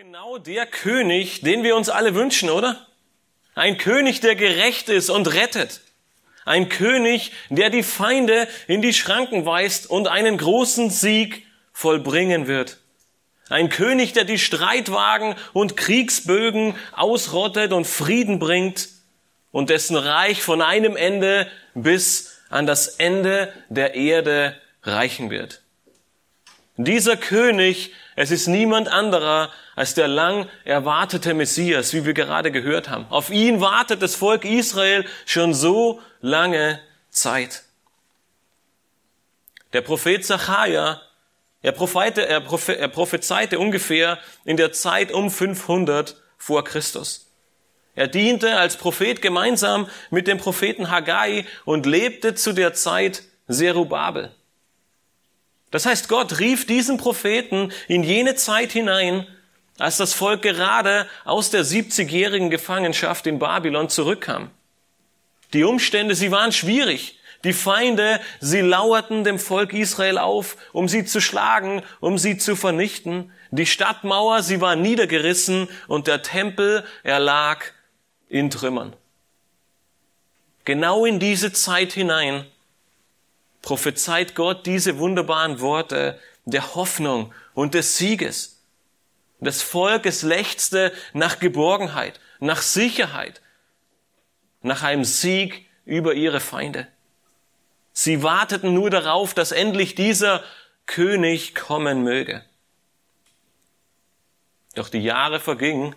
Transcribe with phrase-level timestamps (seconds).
[0.00, 2.86] genau der König, den wir uns alle wünschen, oder?
[3.54, 5.82] Ein König, der gerecht ist und rettet.
[6.46, 11.44] Ein König, der die Feinde in die Schranken weist und einen großen Sieg
[11.74, 12.78] vollbringen wird.
[13.50, 18.88] Ein König, der die Streitwagen und Kriegsbögen ausrottet und Frieden bringt
[19.50, 25.60] und dessen Reich von einem Ende bis an das Ende der Erde reichen wird.
[26.84, 32.88] Dieser König, es ist niemand anderer als der lang erwartete Messias, wie wir gerade gehört
[32.88, 33.06] haben.
[33.10, 37.64] Auf ihn wartet das Volk Israel schon so lange Zeit.
[39.72, 41.00] Der Prophet Zachariah,
[41.62, 47.30] er, propheite, er, prophe, er prophezeite ungefähr in der Zeit um 500 vor Christus.
[47.94, 54.34] Er diente als Prophet gemeinsam mit dem Propheten Haggai und lebte zu der Zeit Zerubabel.
[55.70, 59.26] Das heißt, Gott rief diesen Propheten in jene Zeit hinein,
[59.78, 64.50] als das Volk gerade aus der 70-jährigen Gefangenschaft in Babylon zurückkam.
[65.52, 67.18] Die Umstände, sie waren schwierig.
[67.44, 72.54] Die Feinde, sie lauerten dem Volk Israel auf, um sie zu schlagen, um sie zu
[72.54, 73.32] vernichten.
[73.50, 77.64] Die Stadtmauer, sie war niedergerissen und der Tempel, er lag
[78.28, 78.92] in Trümmern.
[80.66, 82.44] Genau in diese Zeit hinein
[83.62, 88.62] prophezeit Gott diese wunderbaren Worte der Hoffnung und des Sieges.
[89.40, 93.40] Das Volk, es lechzte nach Geborgenheit, nach Sicherheit,
[94.62, 96.86] nach einem Sieg über ihre Feinde.
[97.92, 100.42] Sie warteten nur darauf, dass endlich dieser
[100.86, 102.44] König kommen möge.
[104.74, 105.96] Doch die Jahre vergingen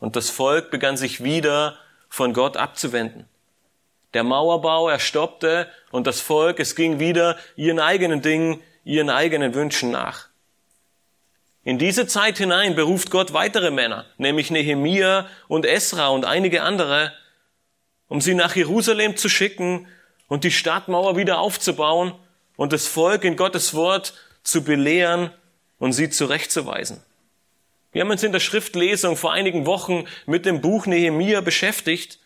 [0.00, 3.28] und das Volk begann sich wieder von Gott abzuwenden.
[4.14, 9.54] Der Mauerbau, er stoppte und das Volk, es ging wieder ihren eigenen Dingen, ihren eigenen
[9.54, 10.28] Wünschen nach.
[11.64, 17.12] In diese Zeit hinein beruft Gott weitere Männer, nämlich Nehemia und Esra und einige andere,
[18.08, 19.88] um sie nach Jerusalem zu schicken
[20.28, 22.14] und die Stadtmauer wieder aufzubauen
[22.56, 25.30] und das Volk in Gottes Wort zu belehren
[25.78, 27.02] und sie zurechtzuweisen.
[27.92, 32.18] Wir haben uns in der Schriftlesung vor einigen Wochen mit dem Buch Nehemia beschäftigt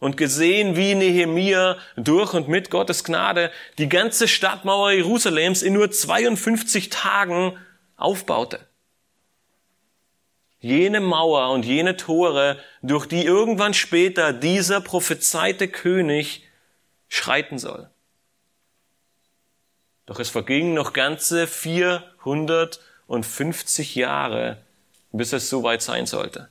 [0.00, 5.90] und gesehen, wie Nehemia durch und mit Gottes Gnade die ganze Stadtmauer Jerusalems in nur
[5.90, 7.58] 52 Tagen
[7.96, 8.60] aufbaute.
[10.60, 16.44] Jene Mauer und jene Tore, durch die irgendwann später dieser prophezeite König
[17.08, 17.90] schreiten soll.
[20.06, 24.58] Doch es vergingen noch ganze 450 Jahre,
[25.12, 26.48] bis es soweit sein sollte.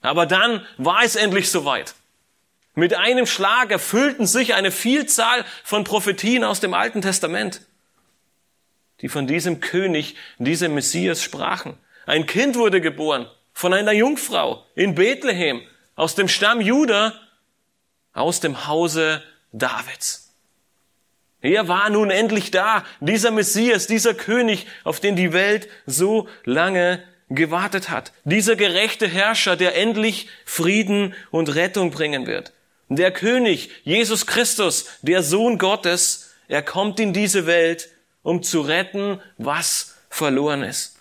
[0.00, 1.94] Aber dann war es endlich soweit.
[2.74, 7.60] Mit einem Schlag erfüllten sich eine Vielzahl von Prophetien aus dem Alten Testament,
[9.00, 11.78] die von diesem König, diesem Messias sprachen.
[12.06, 15.62] Ein Kind wurde geboren von einer Jungfrau in Bethlehem
[15.94, 17.14] aus dem Stamm Juda,
[18.12, 20.34] aus dem Hause Davids.
[21.40, 27.04] Er war nun endlich da, dieser Messias, dieser König, auf den die Welt so lange
[27.28, 28.12] gewartet hat.
[28.24, 32.52] Dieser gerechte Herrscher, der endlich Frieden und Rettung bringen wird.
[32.88, 37.88] Der König, Jesus Christus, der Sohn Gottes, er kommt in diese Welt,
[38.22, 40.98] um zu retten, was verloren ist.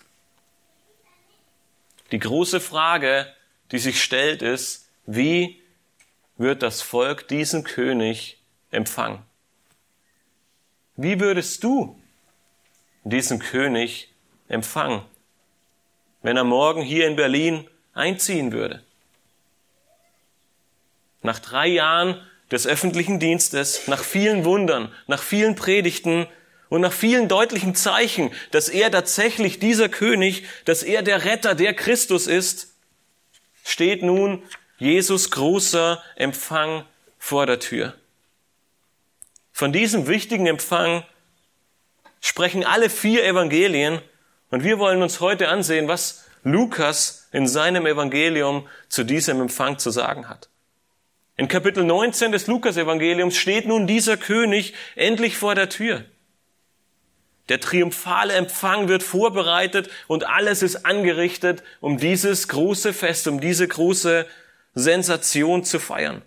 [2.11, 3.33] Die große Frage,
[3.71, 5.61] die sich stellt, ist, wie
[6.37, 9.23] wird das Volk diesen König empfangen?
[10.95, 11.99] Wie würdest du
[13.03, 14.13] diesen König
[14.47, 15.01] empfangen,
[16.21, 18.83] wenn er morgen hier in Berlin einziehen würde?
[21.23, 26.27] Nach drei Jahren des öffentlichen Dienstes, nach vielen Wundern, nach vielen Predigten
[26.69, 31.73] und nach vielen deutlichen Zeichen, dass er tatsächlich dieser König, dass er der Retter, der
[31.73, 32.75] Christus ist,
[33.63, 34.43] steht nun
[34.77, 36.85] Jesus großer Empfang
[37.17, 37.95] vor der Tür.
[39.51, 41.03] Von diesem wichtigen Empfang
[42.21, 44.01] sprechen alle vier Evangelien
[44.49, 49.89] und wir wollen uns heute ansehen, was Lukas in seinem Evangelium zu diesem Empfang zu
[49.89, 50.49] sagen hat.
[51.35, 56.05] In Kapitel 19 des Lukas-Evangeliums steht nun dieser König endlich vor der Tür.
[57.49, 63.67] Der triumphale Empfang wird vorbereitet und alles ist angerichtet, um dieses große Fest, um diese
[63.67, 64.27] große
[64.75, 66.21] Sensation zu feiern.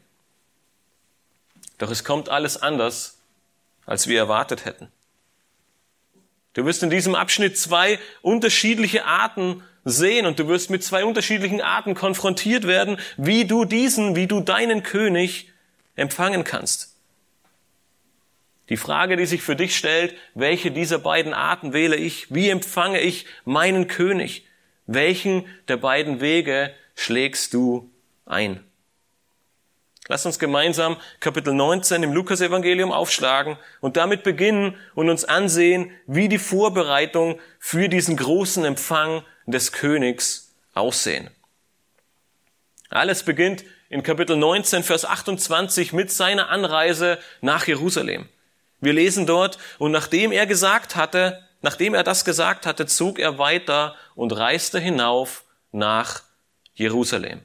[1.78, 3.18] Doch es kommt alles anders,
[3.86, 4.88] als wir erwartet hätten.
[6.52, 11.60] Du wirst in diesem Abschnitt zwei unterschiedliche Arten sehen und du wirst mit zwei unterschiedlichen
[11.60, 15.52] Arten konfrontiert werden, wie du diesen, wie du deinen König
[15.94, 16.96] empfangen kannst.
[18.68, 22.34] Die Frage, die sich für dich stellt, welche dieser beiden Arten wähle ich?
[22.34, 24.44] Wie empfange ich meinen König?
[24.86, 27.88] Welchen der beiden Wege schlägst du
[28.26, 28.64] ein?
[30.08, 36.28] Lass uns gemeinsam Kapitel 19 im Lukasevangelium aufschlagen und damit beginnen und uns ansehen, wie
[36.28, 41.30] die Vorbereitung für diesen großen Empfang des Königs aussehen.
[42.88, 48.28] Alles beginnt in Kapitel 19, Vers 28 mit seiner Anreise nach Jerusalem.
[48.80, 53.38] Wir lesen dort, und nachdem er gesagt hatte, nachdem er das gesagt hatte, zog er
[53.38, 56.22] weiter und reiste hinauf nach
[56.74, 57.42] Jerusalem.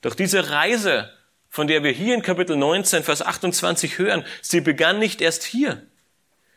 [0.00, 1.12] Doch diese Reise,
[1.48, 5.86] von der wir hier in Kapitel 19, Vers 28 hören, sie begann nicht erst hier.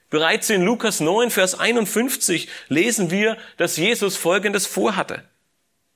[0.10, 5.24] Bereits in Lukas 9, Vers 51 lesen wir, dass Jesus Folgendes vorhatte.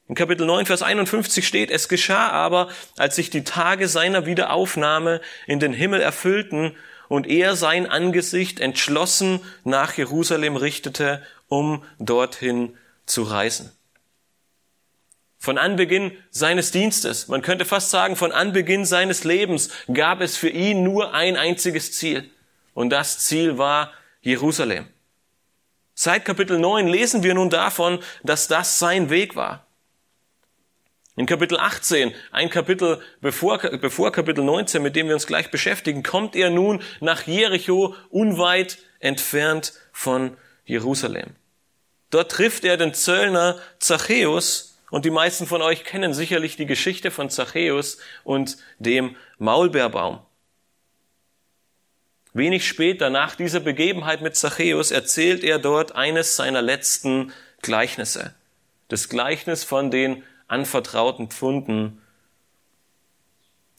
[0.07, 5.21] In Kapitel 9, Vers 51 steht, es geschah aber, als sich die Tage seiner Wiederaufnahme
[5.45, 6.75] in den Himmel erfüllten
[7.07, 13.71] und er sein Angesicht entschlossen nach Jerusalem richtete, um dorthin zu reisen.
[15.37, 20.49] Von Anbeginn seines Dienstes, man könnte fast sagen, von Anbeginn seines Lebens gab es für
[20.49, 22.29] ihn nur ein einziges Ziel.
[22.79, 23.91] Und das Ziel war
[24.21, 24.87] Jerusalem.
[25.95, 29.65] Seit Kapitel 9 lesen wir nun davon, dass das sein Weg war.
[31.17, 36.03] In Kapitel 18, ein Kapitel bevor, bevor Kapitel 19, mit dem wir uns gleich beschäftigen,
[36.03, 41.35] kommt er nun nach Jericho, unweit entfernt von Jerusalem.
[42.11, 47.11] Dort trifft er den Zöllner Zachäus, und die meisten von euch kennen sicherlich die Geschichte
[47.11, 50.21] von Zachäus und dem Maulbeerbaum.
[52.33, 58.35] Wenig später, nach dieser Begebenheit mit Zachäus, erzählt er dort eines seiner letzten Gleichnisse.
[58.87, 62.01] Das Gleichnis von den anvertrauten Pfunden.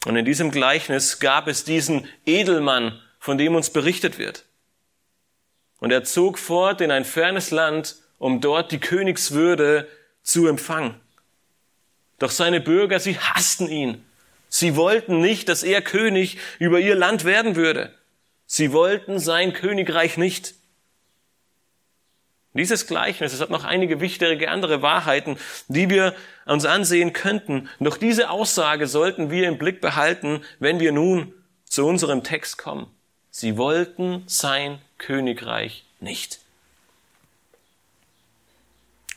[0.05, 4.45] Und in diesem Gleichnis gab es diesen Edelmann, von dem uns berichtet wird.
[5.79, 9.89] Und er zog fort in ein fernes Land, um dort die Königswürde
[10.23, 10.95] zu empfangen.
[12.19, 14.05] Doch seine Bürger, sie hassten ihn.
[14.49, 17.95] Sie wollten nicht, dass er König über ihr Land werden würde.
[18.53, 20.55] Sie wollten sein Königreich nicht.
[22.53, 25.39] Dieses Gleichnis, es hat noch einige wichtige andere Wahrheiten,
[25.69, 26.17] die wir
[26.47, 27.69] uns ansehen könnten.
[27.79, 31.33] Doch diese Aussage sollten wir im Blick behalten, wenn wir nun
[31.65, 32.89] zu unserem Text kommen.
[33.31, 36.41] Sie wollten sein Königreich nicht.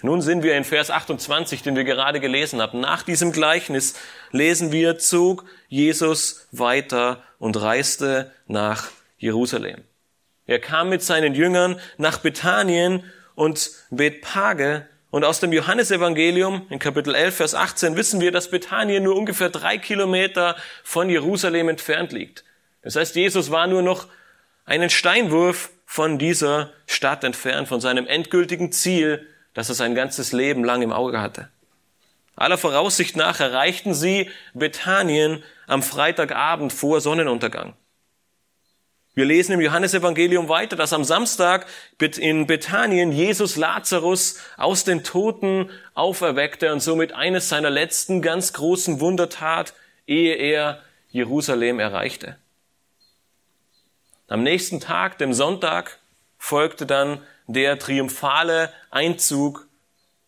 [0.04, 2.82] Nun sind wir in Vers 28, den wir gerade gelesen haben.
[2.82, 3.96] Nach diesem Gleichnis
[4.30, 8.92] lesen wir, zog Jesus weiter und reiste nach
[9.24, 9.84] Jerusalem.
[10.46, 13.04] Er kam mit seinen Jüngern nach Bethanien
[13.36, 14.82] und Bethpage
[15.12, 19.50] und aus dem Johannesevangelium in Kapitel 11, Vers 18 wissen wir, dass Bethanien nur ungefähr
[19.50, 22.44] drei Kilometer von Jerusalem entfernt liegt.
[22.82, 24.08] Das heißt, Jesus war nur noch
[24.66, 30.66] einen Steinwurf von dieser Stadt entfernt, von seinem endgültigen Ziel, das er sein ganzes Leben
[30.66, 31.48] lang im Auge hatte.
[32.36, 37.76] Aller Voraussicht nach erreichten sie Bethanien am Freitagabend vor Sonnenuntergang.
[39.16, 41.68] Wir lesen im Johannesevangelium weiter, dass am Samstag
[42.00, 49.00] in Bethanien Jesus Lazarus aus den Toten auferweckte und somit eines seiner letzten ganz großen
[49.00, 49.76] Wunder tat,
[50.08, 50.82] ehe er
[51.12, 52.38] Jerusalem erreichte.
[54.28, 56.00] Am nächsten Tag, dem Sonntag,
[56.40, 59.68] folgte dann der triumphale Einzug,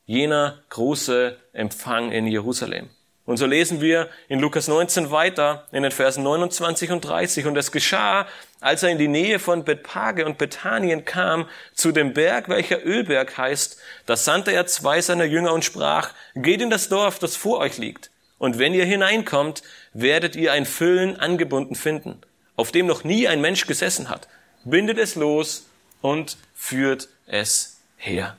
[0.05, 2.91] jener große Empfang in Jerusalem.
[3.25, 7.47] Und so lesen wir in Lukas 19 weiter in den Versen 29 und 30.
[7.47, 8.27] Und es geschah,
[8.61, 13.35] als er in die Nähe von Bethpage und Bethanien kam, zu dem Berg, welcher Ölberg
[13.37, 17.59] heißt, da sandte er zwei seiner Jünger und sprach, geht in das Dorf, das vor
[17.59, 18.11] euch liegt.
[18.37, 19.63] Und wenn ihr hineinkommt,
[19.93, 22.21] werdet ihr ein Füllen angebunden finden,
[22.55, 24.27] auf dem noch nie ein Mensch gesessen hat.
[24.65, 25.67] Bindet es los
[26.01, 28.37] und führt es her.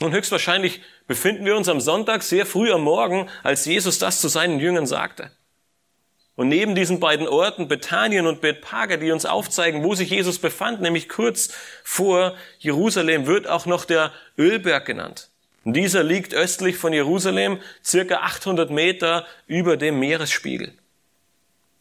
[0.00, 4.28] Und höchstwahrscheinlich befinden wir uns am Sonntag sehr früh am Morgen, als Jesus das zu
[4.28, 5.30] seinen Jüngern sagte.
[6.36, 10.80] Und neben diesen beiden Orten, Bethanien und Bethpage, die uns aufzeigen, wo sich Jesus befand,
[10.80, 11.50] nämlich kurz
[11.84, 15.30] vor Jerusalem, wird auch noch der Ölberg genannt.
[15.64, 20.72] Und dieser liegt östlich von Jerusalem, circa 800 Meter über dem Meeresspiegel.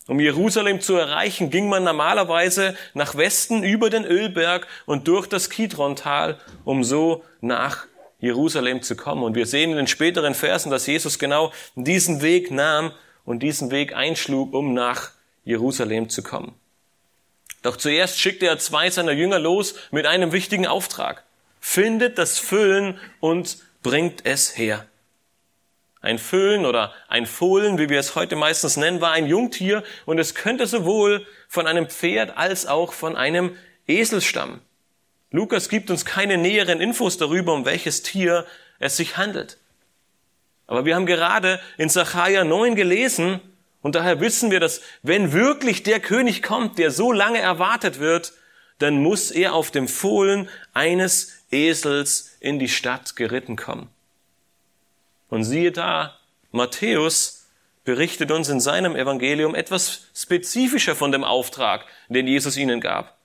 [0.06, 5.50] Um Jerusalem zu erreichen, ging man normalerweise nach Westen über den Ölberg und durch das
[5.50, 7.88] Kidrontal, um so nach
[8.24, 9.22] Jerusalem zu kommen.
[9.22, 12.94] Und wir sehen in den späteren Versen, dass Jesus genau diesen Weg nahm
[13.26, 15.12] und diesen Weg einschlug, um nach
[15.44, 16.56] Jerusalem zu kommen.
[17.64, 21.24] Doch zuerst schickte er zwei seiner Jünger los mit einem wichtigen Auftrag.
[21.60, 24.86] Findet das Füllen und bringt es her.
[26.00, 30.18] Ein Föhn oder ein Fohlen, wie wir es heute meistens nennen, war ein Jungtier und
[30.18, 34.62] es könnte sowohl von einem Pferd als auch von einem Esel stammen.
[35.34, 38.46] Lukas gibt uns keine näheren Infos darüber, um welches Tier
[38.78, 39.58] es sich handelt.
[40.68, 43.42] Aber wir haben gerade in Sacharja 9 gelesen,
[43.82, 48.34] und daher wissen wir, dass wenn wirklich der König kommt, der so lange erwartet wird,
[48.78, 53.90] dann muss er auf dem Fohlen eines Esels in die Stadt geritten kommen.
[55.30, 56.16] Und siehe da,
[56.52, 57.48] Matthäus
[57.84, 63.18] berichtet uns in seinem Evangelium etwas spezifischer von dem Auftrag, den Jesus ihnen gab.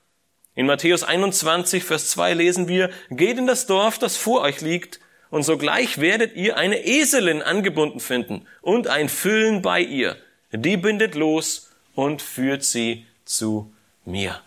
[0.59, 4.99] In Matthäus 21, Vers 2 lesen wir, geht in das Dorf, das vor euch liegt,
[5.31, 10.17] und sogleich werdet ihr eine Eselin angebunden finden und ein Füllen bei ihr.
[10.51, 13.73] Die bindet los und führt sie zu
[14.05, 14.41] mir.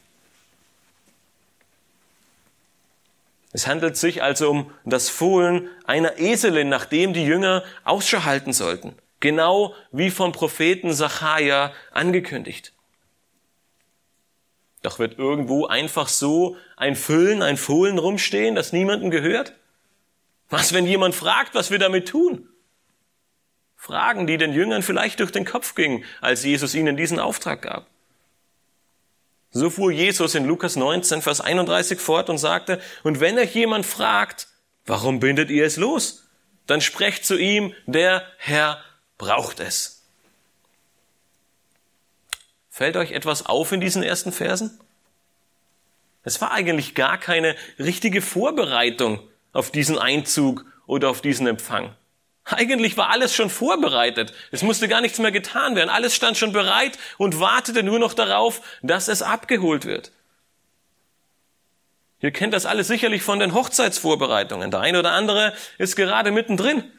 [3.53, 8.51] Es handelt sich also um das Fohlen einer Eselin, nach dem die Jünger Ausschau halten
[8.51, 8.96] sollten.
[9.22, 12.74] Genau wie vom Propheten Sacharja angekündigt.
[14.82, 19.54] Doch wird irgendwo einfach so ein Füllen, ein Fohlen rumstehen, das niemanden gehört?
[20.50, 22.50] Was, wenn jemand fragt, was wir damit tun?
[23.78, 27.88] Fragen, die den Jüngern vielleicht durch den Kopf gingen, als Jesus ihnen diesen Auftrag gab.
[29.52, 33.86] So fuhr Jesus in Lukas 19, Vers 31 fort und sagte, und wenn euch jemand
[33.86, 34.48] fragt,
[34.86, 36.28] warum bindet ihr es los?
[36.68, 38.84] Dann sprecht zu ihm, der Herr
[39.18, 40.00] braucht es.
[42.74, 44.80] Fällt euch etwas auf in diesen ersten Versen?
[46.24, 49.20] Es war eigentlich gar keine richtige Vorbereitung
[49.51, 51.94] auf diesen Einzug oder auf diesen Empfang.
[52.46, 54.34] Eigentlich war alles schon vorbereitet.
[54.51, 55.90] Es musste gar nichts mehr getan werden.
[55.90, 60.13] Alles stand schon bereit und wartete nur noch darauf, dass es abgeholt wird.
[62.22, 64.72] Ihr kennt das alles sicherlich von den Hochzeitsvorbereitungen.
[64.72, 66.90] Der eine oder andere ist gerade mittendrin.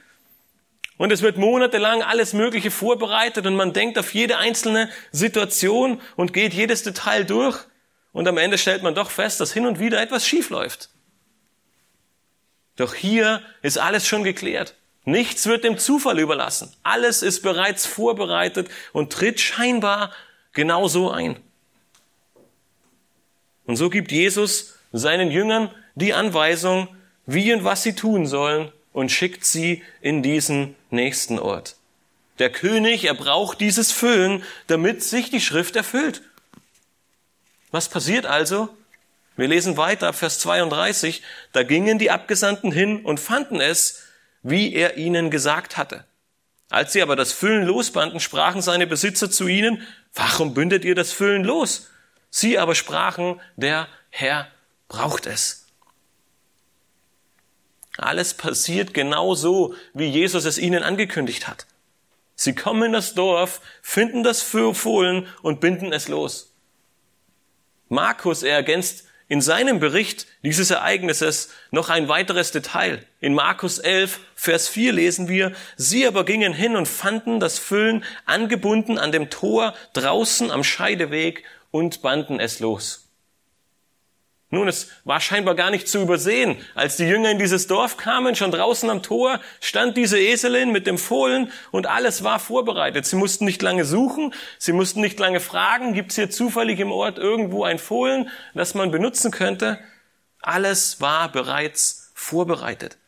[1.02, 6.32] Und es wird monatelang alles Mögliche vorbereitet und man denkt auf jede einzelne Situation und
[6.32, 7.58] geht jedes Detail durch.
[8.12, 10.90] Und am Ende stellt man doch fest, dass hin und wieder etwas schief läuft.
[12.76, 14.76] Doch hier ist alles schon geklärt.
[15.04, 16.72] Nichts wird dem Zufall überlassen.
[16.84, 20.12] Alles ist bereits vorbereitet und tritt scheinbar
[20.52, 21.36] genauso ein.
[23.66, 26.86] Und so gibt Jesus seinen Jüngern die Anweisung,
[27.26, 31.76] wie und was sie tun sollen und schickt sie in diesen nächsten Ort.
[32.38, 36.22] Der König, er braucht dieses Füllen, damit sich die Schrift erfüllt.
[37.70, 38.68] Was passiert also?
[39.36, 41.22] Wir lesen weiter, Vers 32,
[41.52, 44.02] da gingen die Abgesandten hin und fanden es,
[44.42, 46.04] wie er ihnen gesagt hatte.
[46.68, 51.12] Als sie aber das Füllen losbanden, sprachen seine Besitzer zu ihnen, warum bündet ihr das
[51.12, 51.88] Füllen los?
[52.30, 54.48] Sie aber sprachen, der Herr
[54.88, 55.61] braucht es.
[57.98, 61.66] Alles passiert genau so, wie Jesus es ihnen angekündigt hat.
[62.34, 66.54] Sie kommen in das Dorf, finden das Fohlen und binden es los.
[67.88, 73.06] Markus, er ergänzt in seinem Bericht dieses Ereignisses noch ein weiteres Detail.
[73.20, 78.04] In Markus 11, Vers 4 lesen wir, sie aber gingen hin und fanden das Füllen
[78.26, 83.01] angebunden an dem Tor draußen am Scheideweg und banden es los.
[84.54, 86.58] Nun, es war scheinbar gar nicht zu übersehen.
[86.74, 90.86] Als die Jünger in dieses Dorf kamen, schon draußen am Tor, stand diese Eselin mit
[90.86, 93.06] dem Fohlen und alles war vorbereitet.
[93.06, 96.92] Sie mussten nicht lange suchen, sie mussten nicht lange fragen, gibt es hier zufällig im
[96.92, 99.78] Ort irgendwo ein Fohlen, das man benutzen könnte?
[100.42, 102.98] Alles war bereits vorbereitet.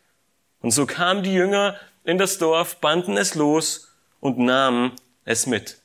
[0.63, 4.93] Und so kamen die Jünger in das Dorf, banden es los und nahmen
[5.27, 5.77] es mit.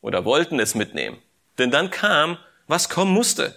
[0.00, 1.18] Oder wollten es mitnehmen.
[1.58, 3.54] Denn dann kam, was kommen musste.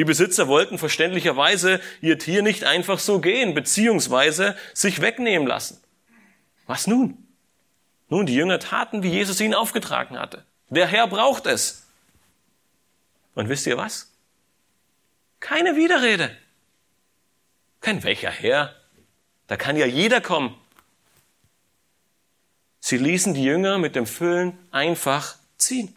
[0.00, 5.78] Die Besitzer wollten verständlicherweise ihr Tier nicht einfach so gehen, beziehungsweise sich wegnehmen lassen.
[6.66, 7.18] Was nun?
[8.08, 10.42] Nun, die Jünger taten, wie Jesus ihnen aufgetragen hatte.
[10.70, 11.86] Der Herr braucht es.
[13.34, 14.10] Und wisst ihr was?
[15.38, 16.34] Keine Widerrede.
[17.82, 18.74] Kein welcher Herr.
[19.48, 20.54] Da kann ja jeder kommen.
[22.78, 25.94] Sie ließen die Jünger mit dem Füllen einfach ziehen.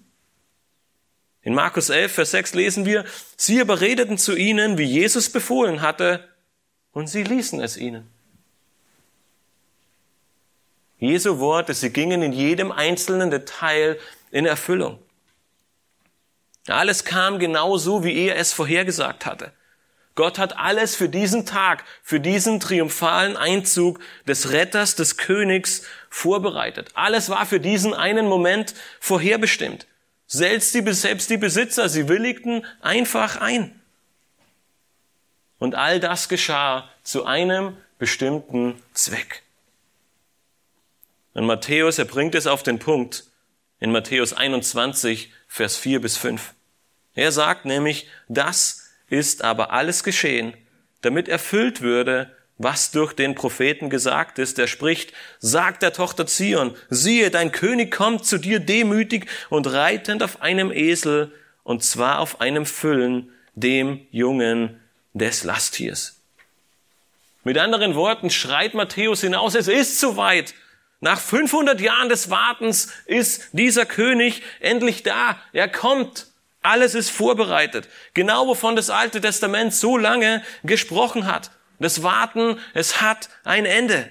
[1.43, 3.03] In Markus 11, Vers 6 lesen wir,
[3.35, 6.27] sie aber redeten zu ihnen, wie Jesus befohlen hatte,
[6.93, 8.09] und sie ließen es ihnen.
[10.99, 13.99] Jesu Worte, sie gingen in jedem einzelnen Detail
[14.31, 14.99] in Erfüllung.
[16.67, 19.51] Alles kam genau so, wie er es vorhergesagt hatte.
[20.15, 26.91] Gott hat alles für diesen Tag, für diesen triumphalen Einzug des Retters, des Königs vorbereitet.
[26.93, 29.87] Alles war für diesen einen Moment vorherbestimmt.
[30.27, 33.79] Selbst die, selbst die Besitzer, sie willigten einfach ein.
[35.59, 39.43] Und all das geschah zu einem bestimmten Zweck.
[41.33, 43.25] Und Matthäus, er bringt es auf den Punkt
[43.79, 46.53] in Matthäus 21, Vers 4 bis 5.
[47.15, 50.53] Er sagt nämlich, das ist aber alles geschehen,
[51.01, 54.57] damit erfüllt würde, was durch den Propheten gesagt ist.
[54.57, 60.23] Der spricht, sagt der Tochter Zion, siehe, dein König kommt zu dir demütig und reitend
[60.23, 61.31] auf einem Esel,
[61.63, 64.79] und zwar auf einem Füllen, dem Jungen
[65.13, 66.19] des Lasttiers.
[67.43, 70.53] Mit anderen Worten schreit Matthäus hinaus, es ist soweit.
[71.01, 75.37] Nach 500 Jahren des Wartens ist dieser König endlich da.
[75.51, 76.27] Er kommt.
[76.61, 77.89] Alles ist vorbereitet.
[78.13, 81.51] Genau wovon das Alte Testament so lange gesprochen hat.
[81.83, 84.09] Das Warten, es hat ein Ende.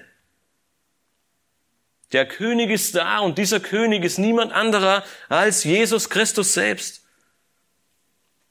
[2.13, 7.03] Der König ist da und dieser König ist niemand anderer als Jesus Christus selbst.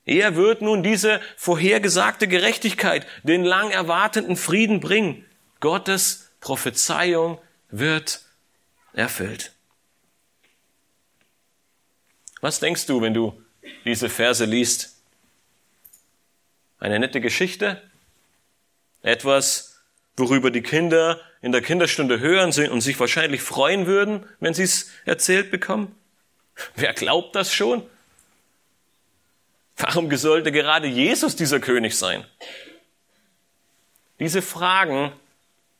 [0.05, 5.23] Er wird nun diese vorhergesagte Gerechtigkeit, den lang erwarteten Frieden bringen.
[5.59, 8.21] Gottes Prophezeiung wird
[8.93, 9.53] erfüllt.
[12.41, 13.39] Was denkst du, wenn du
[13.85, 14.99] diese Verse liest?
[16.79, 17.83] Eine nette Geschichte?
[19.01, 19.81] Etwas,
[20.17, 24.91] worüber die Kinder in der Kinderstunde hören und sich wahrscheinlich freuen würden, wenn sie es
[25.05, 25.95] erzählt bekommen?
[26.75, 27.83] Wer glaubt das schon?
[29.77, 32.23] Warum sollte gerade Jesus dieser König sein?
[34.19, 35.11] Diese Fragen,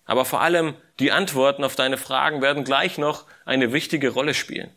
[0.05, 4.71] aber vor allem die Antworten auf deine Fragen werden gleich noch eine wichtige Rolle spielen.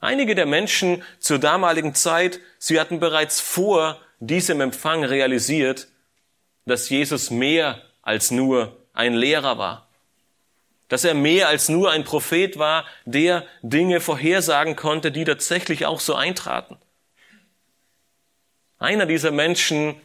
[0.00, 5.88] Einige der Menschen zur damaligen Zeit, sie hatten bereits vor diesem Empfang realisiert,
[6.66, 9.88] dass Jesus mehr als nur ein Lehrer war,
[10.88, 16.00] dass er mehr als nur ein Prophet war, der Dinge vorhersagen konnte, die tatsächlich auch
[16.00, 16.76] so eintraten.
[18.78, 19.96] Einer dieser Menschen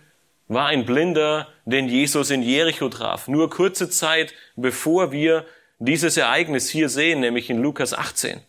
[0.47, 3.27] war ein Blinder, den Jesus in Jericho traf.
[3.27, 5.45] Nur kurze Zeit bevor wir
[5.77, 8.41] dieses Ereignis hier sehen, nämlich in Lukas 18.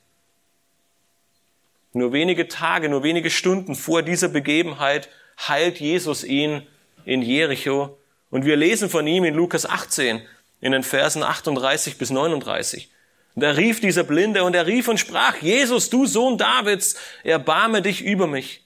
[1.93, 5.09] Nur wenige Tage, nur wenige Stunden vor dieser Begebenheit
[5.49, 6.67] heilt Jesus ihn
[7.05, 7.99] in Jericho.
[8.31, 10.23] Und wir lesen von ihm in Lukas 18
[10.61, 12.91] in den Versen 38 bis 39.
[13.37, 18.03] Da rief dieser Blinde und er rief und sprach, Jesus, du Sohn Davids, erbarme dich
[18.03, 18.63] über mich.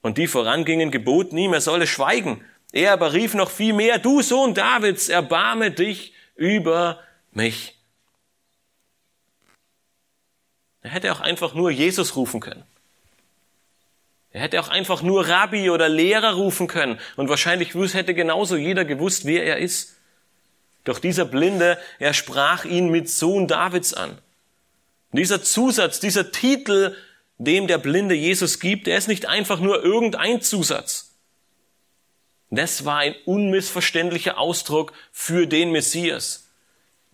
[0.00, 2.44] Und die vorangingen, geboten ihm, er solle schweigen.
[2.72, 7.00] Er aber rief noch viel mehr, du Sohn Davids, erbarme dich über
[7.32, 7.74] mich.
[10.82, 12.64] Er hätte auch einfach nur Jesus rufen können.
[14.36, 17.00] Er hätte auch einfach nur Rabbi oder Lehrer rufen können.
[17.16, 19.96] Und wahrscheinlich hätte genauso jeder gewusst, wer er ist.
[20.84, 24.18] Doch dieser Blinde, er sprach ihn mit Sohn Davids an.
[25.12, 26.94] Dieser Zusatz, dieser Titel
[27.38, 31.14] dem der blinde Jesus gibt, der ist nicht einfach nur irgendein Zusatz.
[32.50, 36.45] Das war ein unmissverständlicher Ausdruck für den Messias.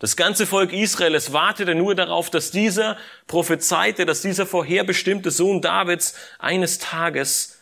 [0.02, 2.96] Das ganze Volk Israel, es wartete nur darauf, dass dieser
[3.28, 7.60] prophezeite, dass dieser vorherbestimmte Sohn Davids eines Tages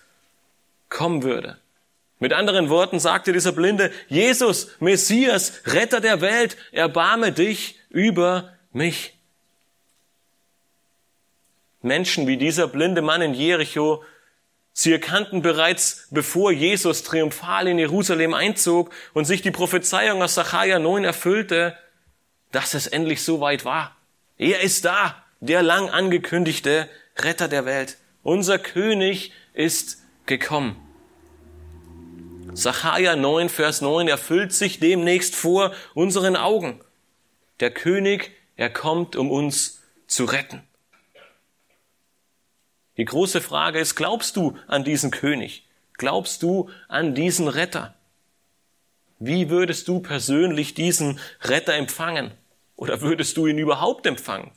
[0.89, 1.59] kommen würde.
[2.19, 9.19] Mit anderen Worten sagte dieser Blinde, Jesus, Messias, Retter der Welt, erbarme dich über mich.
[11.83, 14.03] Menschen wie dieser blinde Mann in Jericho,
[14.73, 20.79] sie erkannten bereits, bevor Jesus triumphal in Jerusalem einzog und sich die Prophezeiung aus Sacharja
[20.79, 21.77] 9 erfüllte,
[22.53, 23.97] dass es endlich so weit war.
[24.39, 27.99] Er ist da, der lang angekündigte Retter der Welt.
[28.23, 30.77] Unser König ist gekommen.
[32.53, 36.81] Sacharja 9, Vers 9 erfüllt sich demnächst vor unseren Augen.
[37.61, 40.63] Der König, er kommt, um uns zu retten.
[42.97, 45.67] Die große Frage ist, glaubst du an diesen König?
[45.95, 47.95] Glaubst du an diesen Retter?
[49.19, 52.33] Wie würdest du persönlich diesen Retter empfangen?
[52.81, 54.53] Oder würdest du ihn überhaupt empfangen?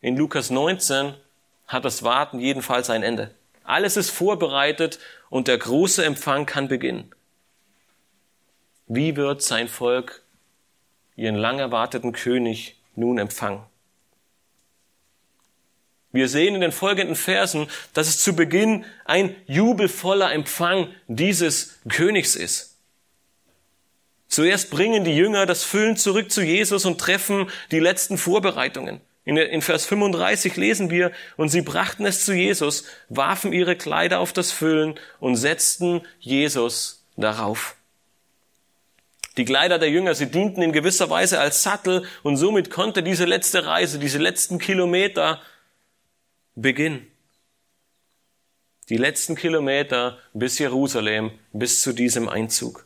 [0.00, 1.14] In Lukas 19
[1.66, 3.34] hat das Warten jedenfalls ein Ende.
[3.62, 7.14] Alles ist vorbereitet und der große Empfang kann beginnen.
[8.86, 10.22] Wie wird sein Volk
[11.14, 13.62] ihren lang erwarteten König nun empfangen?
[16.10, 22.34] Wir sehen in den folgenden Versen, dass es zu Beginn ein jubelvoller Empfang dieses Königs
[22.34, 22.73] ist.
[24.34, 29.00] Zuerst bringen die Jünger das Füllen zurück zu Jesus und treffen die letzten Vorbereitungen.
[29.24, 34.32] In, Vers 35 lesen wir, und sie brachten es zu Jesus, warfen ihre Kleider auf
[34.32, 37.76] das Füllen und setzten Jesus darauf.
[39.36, 43.26] Die Kleider der Jünger, sie dienten in gewisser Weise als Sattel und somit konnte diese
[43.26, 45.42] letzte Reise, diese letzten Kilometer
[46.56, 47.06] Beginn.
[48.88, 52.84] Die letzten Kilometer bis Jerusalem, bis zu diesem Einzug.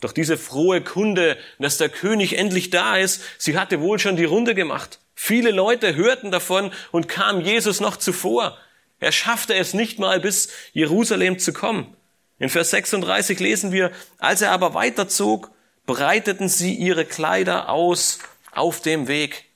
[0.00, 4.24] Doch diese frohe Kunde, dass der König endlich da ist, sie hatte wohl schon die
[4.24, 4.98] Runde gemacht.
[5.14, 8.58] Viele Leute hörten davon und kamen Jesus noch zuvor.
[9.00, 11.96] Er schaffte es nicht mal bis Jerusalem zu kommen.
[12.38, 15.50] In Vers 36 lesen wir, als er aber weiterzog,
[15.86, 18.18] breiteten sie ihre Kleider aus
[18.52, 19.46] auf dem Weg.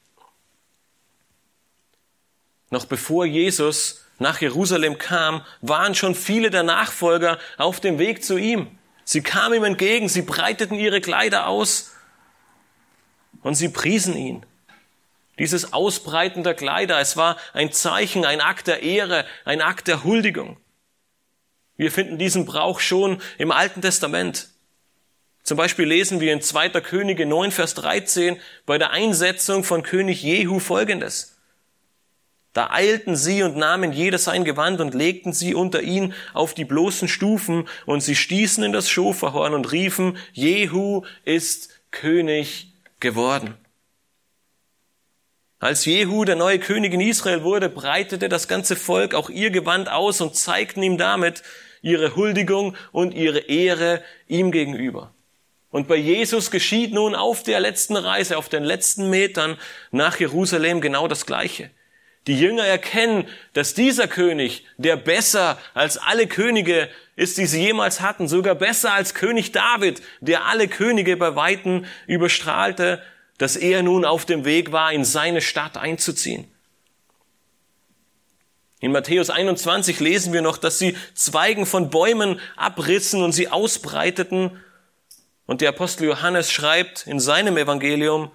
[2.71, 8.39] Noch bevor Jesus nach Jerusalem kam, waren schon viele der Nachfolger auf dem Weg zu
[8.39, 8.79] ihm.
[9.11, 11.91] Sie kamen ihm entgegen, sie breiteten ihre Kleider aus
[13.43, 14.47] und sie priesen ihn.
[15.37, 20.05] Dieses Ausbreiten der Kleider, es war ein Zeichen, ein Akt der Ehre, ein Akt der
[20.05, 20.59] Huldigung.
[21.77, 24.51] Wir finden diesen Brauch schon im Alten Testament.
[25.43, 26.69] Zum Beispiel lesen wir in 2.
[26.81, 31.40] Könige 9, Vers 13 bei der Einsetzung von König Jehu folgendes.
[32.53, 36.65] Da eilten sie und nahmen jeder sein Gewand und legten sie unter ihn auf die
[36.65, 43.55] bloßen Stufen und sie stießen in das Schoferhorn und riefen, Jehu ist König geworden.
[45.61, 49.91] Als Jehu der neue König in Israel wurde, breitete das ganze Volk auch ihr Gewand
[49.91, 51.43] aus und zeigten ihm damit
[51.83, 55.15] ihre Huldigung und ihre Ehre ihm gegenüber.
[55.71, 59.57] Und bei Jesus geschieht nun auf der letzten Reise, auf den letzten Metern
[59.93, 61.71] nach Jerusalem genau das Gleiche.
[62.31, 68.01] Die Jünger erkennen, dass dieser König, der besser als alle Könige ist, die sie jemals
[68.01, 73.03] hatten, sogar besser als König David, der alle Könige bei Weitem überstrahlte,
[73.39, 76.47] dass er nun auf dem Weg war, in seine Stadt einzuziehen.
[78.79, 84.57] In Matthäus 21 lesen wir noch, dass sie Zweigen von Bäumen abrissen und sie ausbreiteten.
[85.47, 88.31] Und der Apostel Johannes schreibt in seinem Evangelium,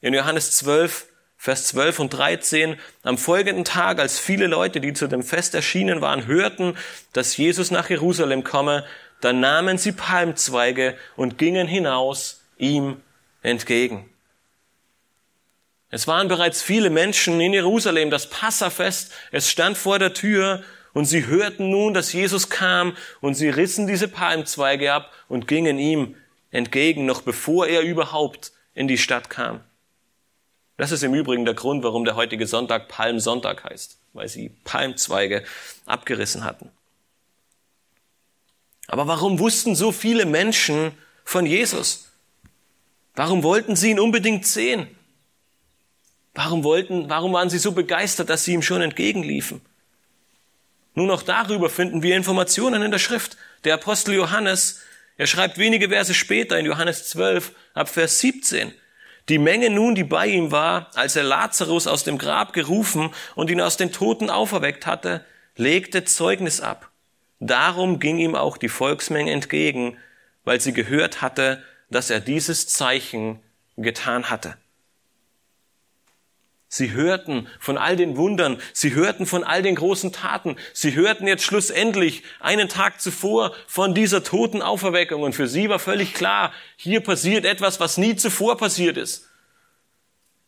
[0.00, 1.08] in Johannes 12,
[1.44, 6.00] Vers 12 und 13, am folgenden Tag, als viele Leute, die zu dem Fest erschienen
[6.00, 6.74] waren, hörten,
[7.12, 8.86] dass Jesus nach Jerusalem komme,
[9.20, 12.96] dann nahmen sie Palmzweige und gingen hinaus ihm
[13.42, 14.08] entgegen.
[15.90, 20.62] Es waren bereits viele Menschen in Jerusalem, das Passafest, es stand vor der Tür
[20.94, 25.78] und sie hörten nun, dass Jesus kam und sie rissen diese Palmzweige ab und gingen
[25.78, 26.16] ihm
[26.50, 29.60] entgegen, noch bevor er überhaupt in die Stadt kam.
[30.76, 35.44] Das ist im Übrigen der Grund, warum der heutige Sonntag Palmsonntag heißt, weil sie Palmzweige
[35.86, 36.70] abgerissen hatten.
[38.88, 40.92] Aber warum wussten so viele Menschen
[41.24, 42.10] von Jesus?
[43.14, 44.88] Warum wollten sie ihn unbedingt sehen?
[46.34, 49.60] Warum wollten, warum waren sie so begeistert, dass sie ihm schon entgegenliefen?
[50.94, 53.36] Nun auch darüber finden wir Informationen in der Schrift.
[53.62, 54.80] Der Apostel Johannes,
[55.16, 58.72] er schreibt wenige Verse später in Johannes 12 ab Vers 17.
[59.28, 63.50] Die Menge nun, die bei ihm war, als er Lazarus aus dem Grab gerufen und
[63.50, 65.24] ihn aus den Toten auferweckt hatte,
[65.56, 66.90] legte Zeugnis ab.
[67.40, 69.96] Darum ging ihm auch die Volksmenge entgegen,
[70.44, 73.40] weil sie gehört hatte, dass er dieses Zeichen
[73.76, 74.56] getan hatte.
[76.74, 81.28] Sie hörten von all den Wundern, sie hörten von all den großen Taten, sie hörten
[81.28, 86.52] jetzt schlussendlich einen Tag zuvor von dieser toten Auferweckung und für sie war völlig klar,
[86.74, 89.28] hier passiert etwas, was nie zuvor passiert ist.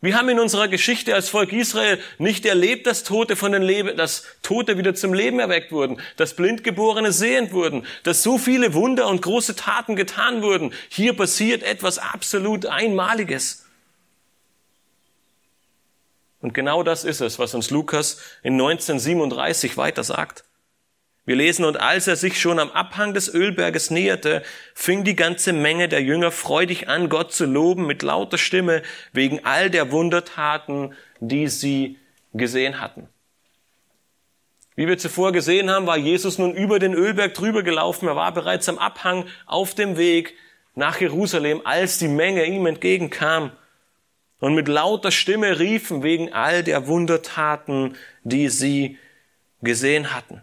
[0.01, 3.97] Wir haben in unserer Geschichte als Volk Israel nicht erlebt, dass Tote von den Leben,
[3.97, 9.07] dass Tote wieder zum Leben erweckt wurden, dass Blindgeborene sehend wurden, dass so viele Wunder
[9.07, 10.75] und große Taten getan wurden.
[10.89, 13.66] Hier passiert etwas absolut Einmaliges.
[16.47, 20.45] Und genau das ist es, was uns Lukas in 1937 weiter sagt.
[21.25, 25.53] Wir lesen, und als er sich schon am Abhang des Ölberges näherte, fing die ganze
[25.53, 28.83] Menge der Jünger freudig an, Gott zu loben mit lauter Stimme
[29.13, 31.99] wegen all der Wundertaten, die sie
[32.33, 33.09] gesehen hatten.
[34.77, 38.07] Wie wir zuvor gesehen haben, war Jesus nun über den Ölberg drüber gelaufen.
[38.07, 40.35] Er war bereits am Abhang auf dem Weg
[40.77, 43.51] nach Jerusalem, als die Menge ihm entgegenkam
[44.41, 48.99] und mit lauter Stimme riefen wegen all der Wundertaten, die sie
[49.63, 50.43] gesehen hatten.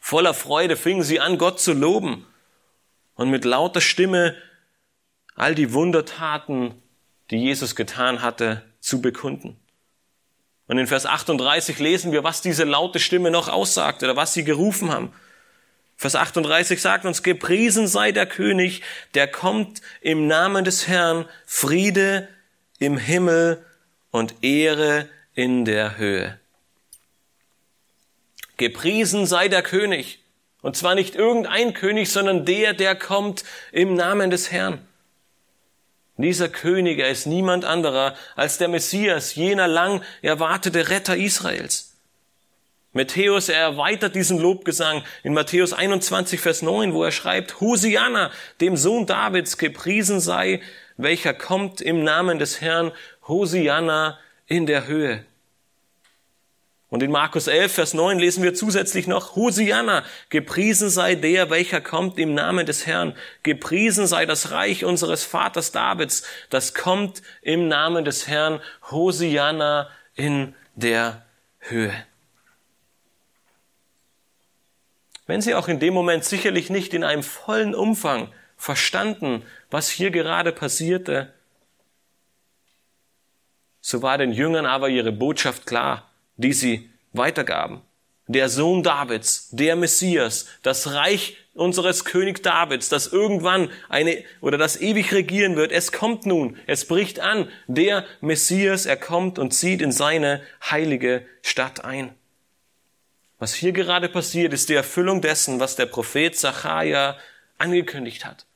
[0.00, 2.26] Voller Freude fingen sie an, Gott zu loben
[3.14, 4.36] und mit lauter Stimme
[5.34, 6.74] all die Wundertaten,
[7.30, 9.56] die Jesus getan hatte, zu bekunden.
[10.66, 14.44] Und in Vers 38 lesen wir, was diese laute Stimme noch aussagt oder was sie
[14.44, 15.12] gerufen haben.
[15.96, 18.82] Vers 38 sagt uns, gepriesen sei der König,
[19.14, 22.28] der kommt im Namen des Herrn, Friede
[22.82, 23.64] im Himmel
[24.10, 26.38] und Ehre in der Höhe.
[28.56, 30.18] Gepriesen sei der König,
[30.62, 34.86] und zwar nicht irgendein König, sondern der, der kommt im Namen des Herrn.
[36.16, 41.96] Dieser König, er ist niemand anderer als der Messias, jener lang erwartete Retter Israels.
[42.92, 48.76] Matthäus, er erweitert diesen Lobgesang in Matthäus 21, Vers 9, wo er schreibt, Hosianna, dem
[48.76, 50.60] Sohn Davids, gepriesen sei
[50.96, 52.92] welcher kommt im Namen des Herrn,
[53.26, 55.24] Hosianna in der Höhe.
[56.92, 61.80] Und in Markus 11, Vers 9 lesen wir zusätzlich noch, Hosianna, gepriesen sei der, welcher
[61.80, 63.16] kommt im Namen des Herrn.
[63.42, 68.60] Gepriesen sei das Reich unseres Vaters Davids, das kommt im Namen des Herrn.
[68.90, 71.24] Hosianna in der
[71.60, 71.94] Höhe.
[75.26, 78.30] Wenn sie auch in dem Moment sicherlich nicht in einem vollen Umfang
[78.62, 81.32] verstanden, was hier gerade passierte,
[83.80, 87.82] so war den Jüngern aber ihre Botschaft klar die sie weitergaben.
[88.26, 94.80] Der Sohn Davids, der Messias, das Reich unseres König Davids, das irgendwann eine oder das
[94.80, 95.72] ewig regieren wird.
[95.72, 97.48] Es kommt nun, es bricht an.
[97.66, 102.14] Der Messias, er kommt und zieht in seine heilige Stadt ein.
[103.38, 107.18] Was hier gerade passiert, ist die Erfüllung dessen, was der Prophet Zachariah
[107.58, 108.46] angekündigt hat.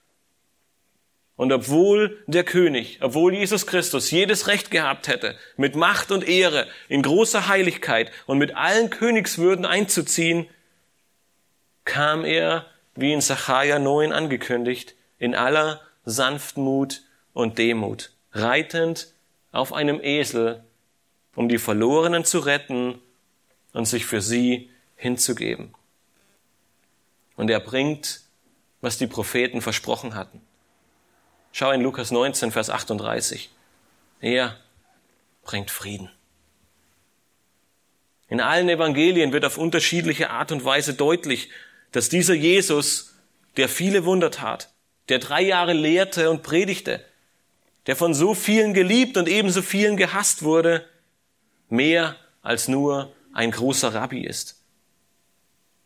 [1.36, 6.66] Und obwohl der König, obwohl Jesus Christus jedes Recht gehabt hätte, mit Macht und Ehre,
[6.88, 10.48] in großer Heiligkeit und mit allen Königswürden einzuziehen,
[11.84, 17.02] kam er, wie in Sacharja 9 angekündigt, in aller Sanftmut
[17.34, 19.12] und Demut, reitend
[19.52, 20.64] auf einem Esel,
[21.34, 22.98] um die Verlorenen zu retten
[23.74, 25.74] und sich für sie hinzugeben.
[27.36, 28.22] Und er bringt,
[28.80, 30.40] was die Propheten versprochen hatten.
[31.58, 33.48] Schau in Lukas 19, Vers 38.
[34.20, 34.58] Er
[35.42, 36.10] bringt Frieden.
[38.28, 41.48] In allen Evangelien wird auf unterschiedliche Art und Weise deutlich,
[41.92, 43.14] dass dieser Jesus,
[43.56, 44.68] der viele Wunder tat,
[45.08, 47.02] der drei Jahre lehrte und predigte,
[47.86, 50.86] der von so vielen geliebt und ebenso vielen gehasst wurde,
[51.70, 54.62] mehr als nur ein großer Rabbi ist.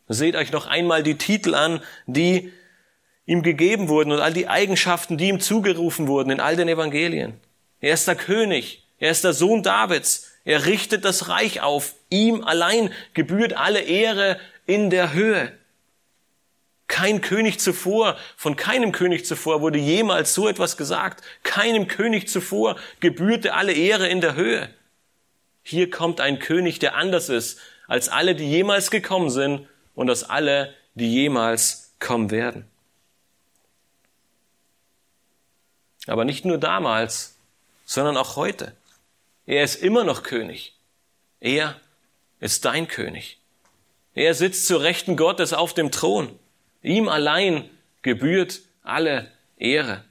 [0.09, 2.51] Seht euch noch einmal die Titel an, die
[3.25, 7.39] ihm gegeben wurden und all die Eigenschaften, die ihm zugerufen wurden in all den Evangelien.
[7.79, 12.43] Er ist der König, er ist der Sohn Davids, er richtet das Reich auf, ihm
[12.43, 15.51] allein gebührt alle Ehre in der Höhe.
[16.87, 21.23] Kein König zuvor, von keinem König zuvor wurde jemals so etwas gesagt.
[21.43, 24.69] Keinem König zuvor gebührte alle Ehre in der Höhe.
[25.63, 30.23] Hier kommt ein König, der anders ist als alle, die jemals gekommen sind und als
[30.23, 32.70] alle, die jemals kommen werden.
[36.07, 37.37] Aber nicht nur damals,
[37.85, 38.75] sondern auch heute.
[39.45, 40.75] Er ist immer noch König.
[41.39, 41.79] Er
[42.39, 43.39] ist dein König.
[44.13, 46.37] Er sitzt zur Rechten Gottes auf dem Thron.
[46.81, 47.69] Ihm allein
[48.01, 50.03] gebührt alle Ehre.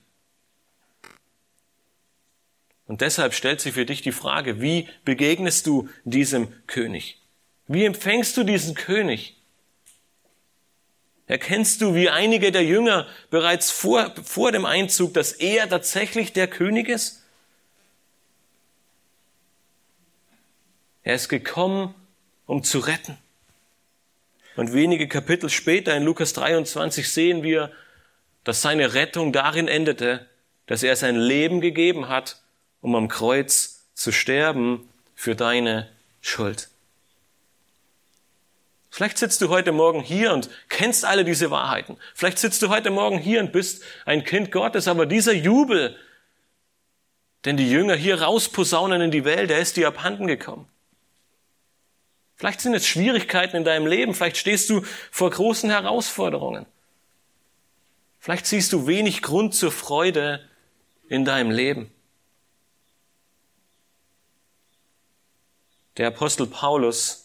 [2.86, 7.20] Und deshalb stellt sich für dich die Frage, wie begegnest du diesem König?
[7.68, 9.39] Wie empfängst du diesen König?
[11.30, 16.48] Erkennst du, wie einige der Jünger bereits vor, vor dem Einzug, dass er tatsächlich der
[16.48, 17.22] König ist?
[21.04, 21.94] Er ist gekommen,
[22.46, 23.16] um zu retten.
[24.56, 27.70] Und wenige Kapitel später in Lukas 23 sehen wir,
[28.42, 30.28] dass seine Rettung darin endete,
[30.66, 32.42] dass er sein Leben gegeben hat,
[32.80, 35.88] um am Kreuz zu sterben für deine
[36.20, 36.69] Schuld.
[38.90, 41.96] Vielleicht sitzt du heute Morgen hier und kennst alle diese Wahrheiten.
[42.14, 45.96] Vielleicht sitzt du heute Morgen hier und bist ein Kind Gottes, aber dieser Jubel,
[47.44, 50.68] den die Jünger hier rausposaunen in die Welt, der ist dir abhanden gekommen.
[52.34, 56.66] Vielleicht sind es Schwierigkeiten in deinem Leben, vielleicht stehst du vor großen Herausforderungen.
[58.18, 60.46] Vielleicht siehst du wenig Grund zur Freude
[61.08, 61.92] in deinem Leben.
[65.96, 67.19] Der Apostel Paulus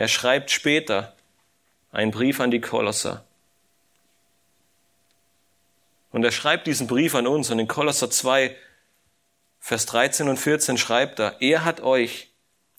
[0.00, 1.14] er schreibt später
[1.92, 3.22] einen Brief an die Kolosser.
[6.10, 8.56] Und er schreibt diesen Brief an uns und in Kolosser 2,
[9.58, 12.28] Vers 13 und 14 schreibt er, er hat euch,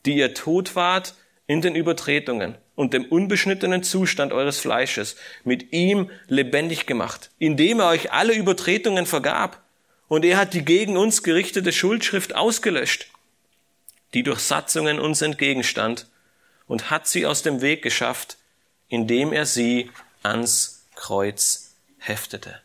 [0.03, 1.13] die ihr tot wart
[1.45, 7.89] in den Übertretungen und dem unbeschnittenen Zustand eures Fleisches, mit ihm lebendig gemacht, indem er
[7.89, 9.61] euch alle Übertretungen vergab.
[10.07, 13.11] Und er hat die gegen uns gerichtete Schuldschrift ausgelöscht,
[14.15, 16.07] die durch Satzungen uns entgegenstand
[16.71, 18.37] und hat sie aus dem Weg geschafft,
[18.87, 19.91] indem er sie
[20.23, 22.61] ans Kreuz heftete.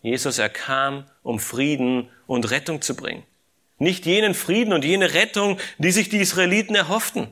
[0.00, 3.22] Jesus, er kam, um Frieden und Rettung zu bringen.
[3.76, 7.28] Nicht jenen Frieden und jene Rettung, die sich die Israeliten erhofften.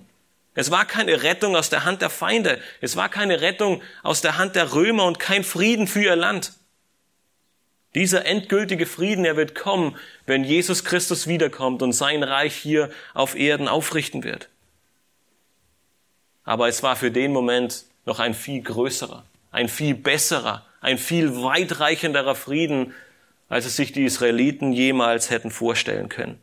[0.54, 2.60] Es war keine Rettung aus der Hand der Feinde.
[2.82, 6.52] Es war keine Rettung aus der Hand der Römer und kein Frieden für ihr Land.
[7.94, 13.34] Dieser endgültige Frieden, er wird kommen, wenn Jesus Christus wiederkommt und sein Reich hier auf
[13.34, 14.48] Erden aufrichten wird.
[16.44, 21.42] Aber es war für den Moment noch ein viel größerer, ein viel besserer, ein viel
[21.42, 22.94] weitreichenderer Frieden,
[23.48, 26.40] als es sich die Israeliten jemals hätten vorstellen können.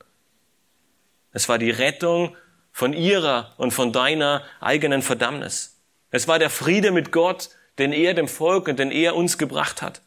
[1.34, 2.36] Es war die Rettung
[2.72, 5.80] von ihrer und von deiner eigenen Verdammnis.
[6.12, 9.82] Es war der Friede mit Gott, den er dem Volk und den er uns gebracht
[9.82, 10.02] hat.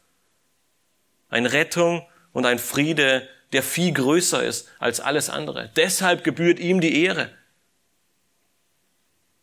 [1.33, 5.71] Ein Rettung und ein Friede, der viel größer ist als alles andere.
[5.75, 7.31] Deshalb gebührt ihm die Ehre.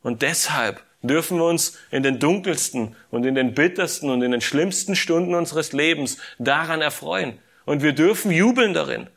[0.01, 4.41] Und deshalb dürfen wir uns in den dunkelsten und in den bittersten und in den
[4.41, 7.41] schlimmsten Stunden unseres Lebens daran erfreuen.
[7.65, 9.11] Und wir dürfen jubeln darin.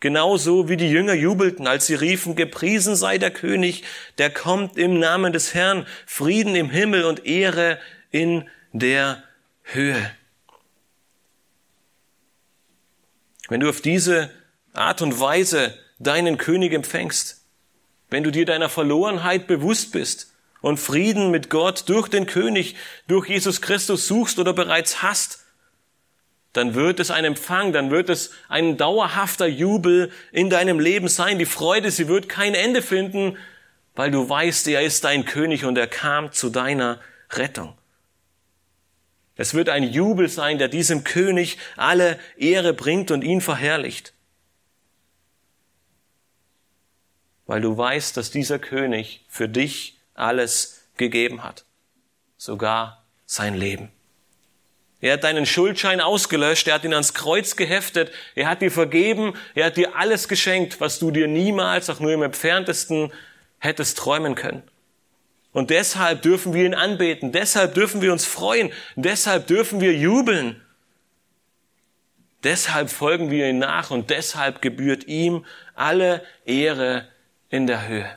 [0.00, 3.84] Genauso wie die Jünger jubelten, als sie riefen, gepriesen sei der König,
[4.16, 7.78] der kommt im Namen des Herrn, Frieden im Himmel und Ehre
[8.10, 9.22] in der
[9.64, 10.10] Höhe.
[13.50, 14.30] Wenn du auf diese
[14.72, 17.44] Art und Weise deinen König empfängst,
[18.08, 22.76] wenn du dir deiner Verlorenheit bewusst bist und Frieden mit Gott durch den König,
[23.08, 25.44] durch Jesus Christus suchst oder bereits hast,
[26.52, 31.40] dann wird es ein Empfang, dann wird es ein dauerhafter Jubel in deinem Leben sein.
[31.40, 33.36] Die Freude, sie wird kein Ende finden,
[33.96, 37.00] weil du weißt, er ist dein König und er kam zu deiner
[37.32, 37.76] Rettung.
[39.40, 44.12] Es wird ein Jubel sein, der diesem König alle Ehre bringt und ihn verherrlicht.
[47.46, 51.64] Weil du weißt, dass dieser König für dich alles gegeben hat.
[52.36, 53.90] Sogar sein Leben.
[55.00, 59.32] Er hat deinen Schuldschein ausgelöscht, er hat ihn ans Kreuz geheftet, er hat dir vergeben,
[59.54, 63.10] er hat dir alles geschenkt, was du dir niemals, auch nur im entferntesten,
[63.58, 64.69] hättest träumen können.
[65.52, 70.60] Und deshalb dürfen wir ihn anbeten, deshalb dürfen wir uns freuen, deshalb dürfen wir jubeln.
[72.44, 77.08] Deshalb folgen wir ihm nach und deshalb gebührt ihm alle Ehre
[77.50, 78.10] in der Höhe.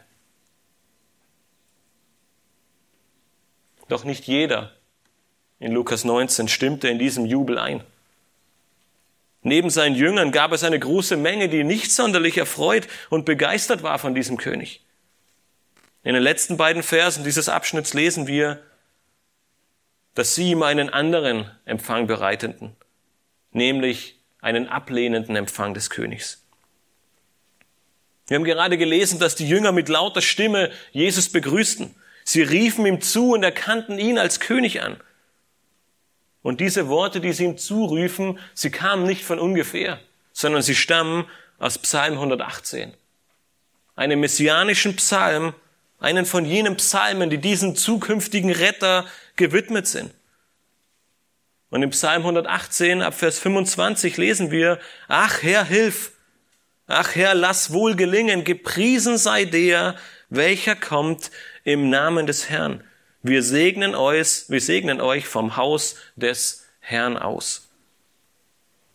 [3.89, 4.71] Doch nicht jeder
[5.59, 7.83] in Lukas 19 stimmte in diesem Jubel ein.
[9.41, 13.99] Neben seinen Jüngern gab es eine große Menge, die nicht sonderlich erfreut und begeistert war
[13.99, 14.82] von diesem König.
[16.03, 18.61] In den letzten beiden Versen dieses Abschnitts lesen wir,
[20.15, 22.75] dass sie ihm einen anderen Empfang bereiteten,
[23.51, 26.43] nämlich einen ablehnenden Empfang des Königs.
[28.27, 31.95] Wir haben gerade gelesen, dass die Jünger mit lauter Stimme Jesus begrüßten.
[32.23, 34.99] Sie riefen ihm zu und erkannten ihn als König an.
[36.41, 39.99] Und diese Worte, die sie ihm zuriefen, sie kamen nicht von ungefähr,
[40.33, 41.25] sondern sie stammen
[41.57, 42.93] aus Psalm 118.
[43.95, 45.53] Einem messianischen Psalm,
[46.03, 49.05] einen von jenen Psalmen, die diesen zukünftigen Retter
[49.37, 50.13] gewidmet sind.
[51.69, 56.11] Und im Psalm 118 ab Vers 25 lesen wir, Ach Herr, hilf!
[56.87, 59.95] Ach Herr, lass wohl gelingen, gepriesen sei der,
[60.29, 61.31] welcher kommt
[61.63, 62.83] im Namen des Herrn.
[63.21, 67.69] Wir segnen euch, wir segnen euch vom Haus des Herrn aus.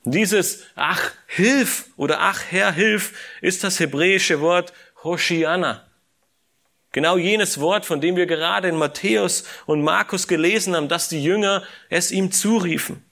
[0.05, 5.88] Dieses Ach, hilf oder Ach, Herr, hilf ist das hebräische Wort Hoshiana.
[6.99, 11.23] Genau jenes Wort, von dem wir gerade in Matthäus und Markus gelesen haben, dass die
[11.23, 13.05] Jünger es ihm zuriefen.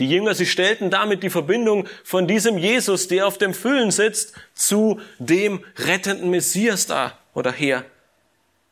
[0.00, 4.34] Die Jünger, sie stellten damit die Verbindung von diesem Jesus, der auf dem Füllen sitzt,
[4.52, 7.84] zu dem rettenden Messias da oder her.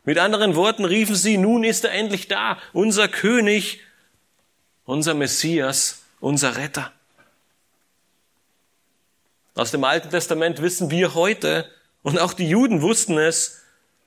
[0.02, 3.78] Mit anderen Worten riefen sie, nun ist er endlich da, unser König,
[4.86, 6.90] unser Messias, unser Retter.
[9.54, 11.70] Aus dem Alten Testament wissen wir heute,
[12.02, 13.60] und auch die Juden wussten es,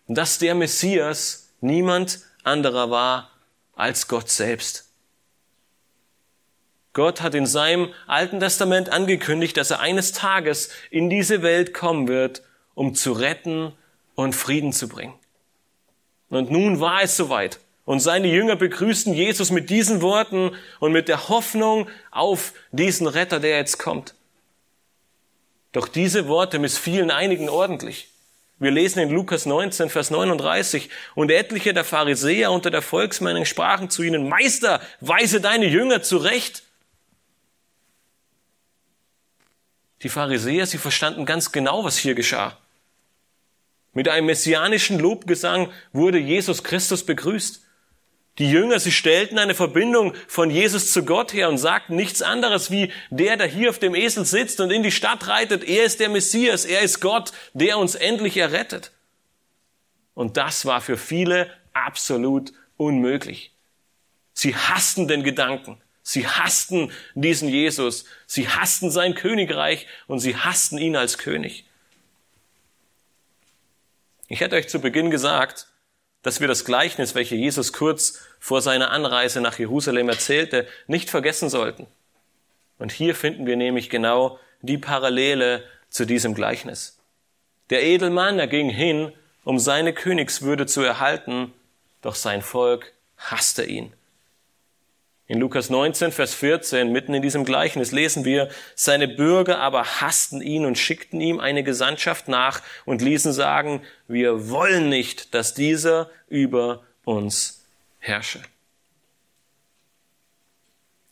[0.07, 3.31] dass der Messias niemand anderer war
[3.75, 4.85] als Gott selbst.
[6.93, 12.07] Gott hat in seinem Alten Testament angekündigt, dass er eines Tages in diese Welt kommen
[12.07, 12.41] wird,
[12.73, 13.73] um zu retten
[14.15, 15.13] und Frieden zu bringen.
[16.29, 17.59] Und nun war es soweit.
[17.85, 23.39] Und seine Jünger begrüßten Jesus mit diesen Worten und mit der Hoffnung auf diesen Retter,
[23.39, 24.15] der jetzt kommt.
[25.71, 28.09] Doch diese Worte missfielen einigen ordentlich.
[28.59, 33.89] Wir lesen in Lukas 19, Vers 39, und etliche der Pharisäer unter der Volksmenge sprachen
[33.89, 36.63] zu ihnen, Meister, weise deine Jünger zurecht.
[40.01, 42.57] Die Pharisäer, sie verstanden ganz genau, was hier geschah.
[43.93, 47.66] Mit einem messianischen Lobgesang wurde Jesus Christus begrüßt.
[48.39, 52.69] Die Jünger, sie stellten eine Verbindung von Jesus zu Gott her und sagten nichts anderes
[52.69, 55.99] wie der, der hier auf dem Esel sitzt und in die Stadt reitet, er ist
[55.99, 58.91] der Messias, er ist Gott, der uns endlich errettet.
[60.13, 63.53] Und das war für viele absolut unmöglich.
[64.33, 70.77] Sie hassten den Gedanken, sie hassten diesen Jesus, sie hassten sein Königreich und sie hassten
[70.77, 71.65] ihn als König.
[74.27, 75.67] Ich hätte euch zu Beginn gesagt,
[76.27, 81.47] dass wir das Gleichnis, welches Jesus kurz vor seiner Anreise nach Jerusalem erzählte, nicht vergessen
[81.47, 81.87] sollten.
[82.77, 86.99] Und hier finden wir nämlich genau die Parallele zu diesem Gleichnis.
[87.69, 89.13] Der Edelmann, er ging hin,
[89.45, 91.53] um seine Königswürde zu erhalten,
[92.01, 93.93] doch sein Volk hasste ihn.
[95.29, 100.41] In Lukas 19, Vers 14, mitten in diesem Gleichnis lesen wir, seine Bürger aber hassten
[100.41, 106.09] ihn und schickten ihm eine Gesandtschaft nach und ließen sagen, wir wollen nicht, dass dieser
[106.29, 107.65] über uns
[107.99, 108.41] herrsche.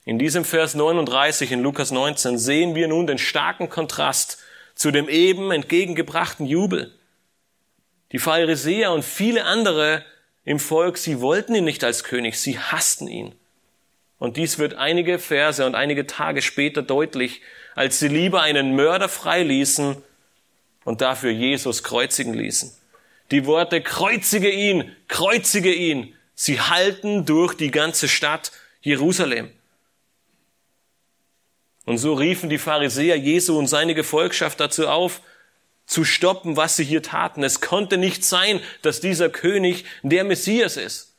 [0.05, 4.37] In diesem Vers 39 in Lukas 19 sehen wir nun den starken Kontrast
[4.75, 6.93] zu dem eben entgegengebrachten Jubel.
[8.13, 10.05] Die Pharisäer und viele andere
[10.45, 13.35] im Volk, sie wollten ihn nicht als König, sie hassten ihn.
[14.17, 17.41] Und dies wird einige Verse und einige Tage später deutlich,
[17.75, 19.97] als sie lieber einen Mörder freiließen
[20.85, 22.71] und dafür Jesus kreuzigen ließen.
[23.31, 28.51] Die Worte kreuzige ihn, kreuzige ihn, sie halten durch die ganze Stadt
[28.81, 29.49] Jerusalem.
[31.85, 35.21] Und so riefen die Pharisäer Jesu und seine Gefolgschaft dazu auf,
[35.85, 37.43] zu stoppen, was sie hier taten.
[37.43, 41.14] Es konnte nicht sein, dass dieser König der Messias ist.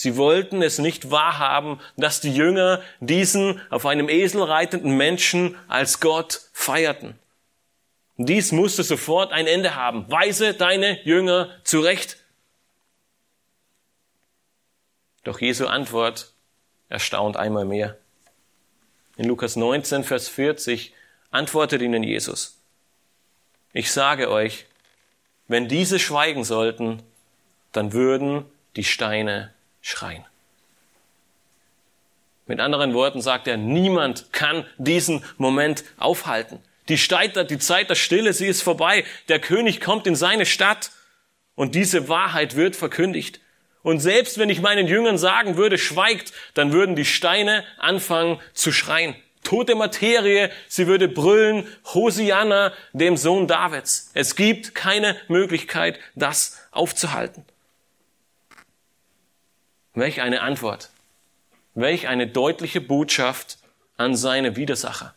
[0.00, 6.00] Sie wollten es nicht wahrhaben, dass die Jünger diesen auf einem Esel reitenden Menschen als
[6.00, 7.18] Gott feierten.
[8.16, 10.10] Dies musste sofort ein Ende haben.
[10.10, 12.16] Weise deine Jünger zurecht.
[15.22, 16.32] Doch Jesu Antwort
[16.88, 17.98] erstaunt einmal mehr.
[19.18, 20.94] In Lukas 19, Vers 40
[21.30, 22.58] antwortet ihnen Jesus.
[23.74, 24.64] Ich sage euch,
[25.46, 27.02] wenn diese schweigen sollten,
[27.72, 28.46] dann würden
[28.76, 30.24] die Steine schreien.
[32.46, 36.58] Mit anderen Worten sagt er, niemand kann diesen Moment aufhalten.
[36.88, 39.04] Die, Zeit, die Zeit der Stille, sie ist vorbei.
[39.28, 40.90] Der König kommt in seine Stadt
[41.54, 43.40] und diese Wahrheit wird verkündigt.
[43.82, 48.72] Und selbst wenn ich meinen Jüngern sagen würde, schweigt, dann würden die Steine anfangen zu
[48.72, 49.14] schreien.
[49.44, 54.10] Tote Materie, sie würde brüllen, Hosianna, dem Sohn Davids.
[54.12, 57.44] Es gibt keine Möglichkeit, das aufzuhalten.
[60.00, 60.88] Welch eine Antwort.
[61.74, 63.58] Welch eine deutliche Botschaft
[63.98, 65.14] an seine Widersacher.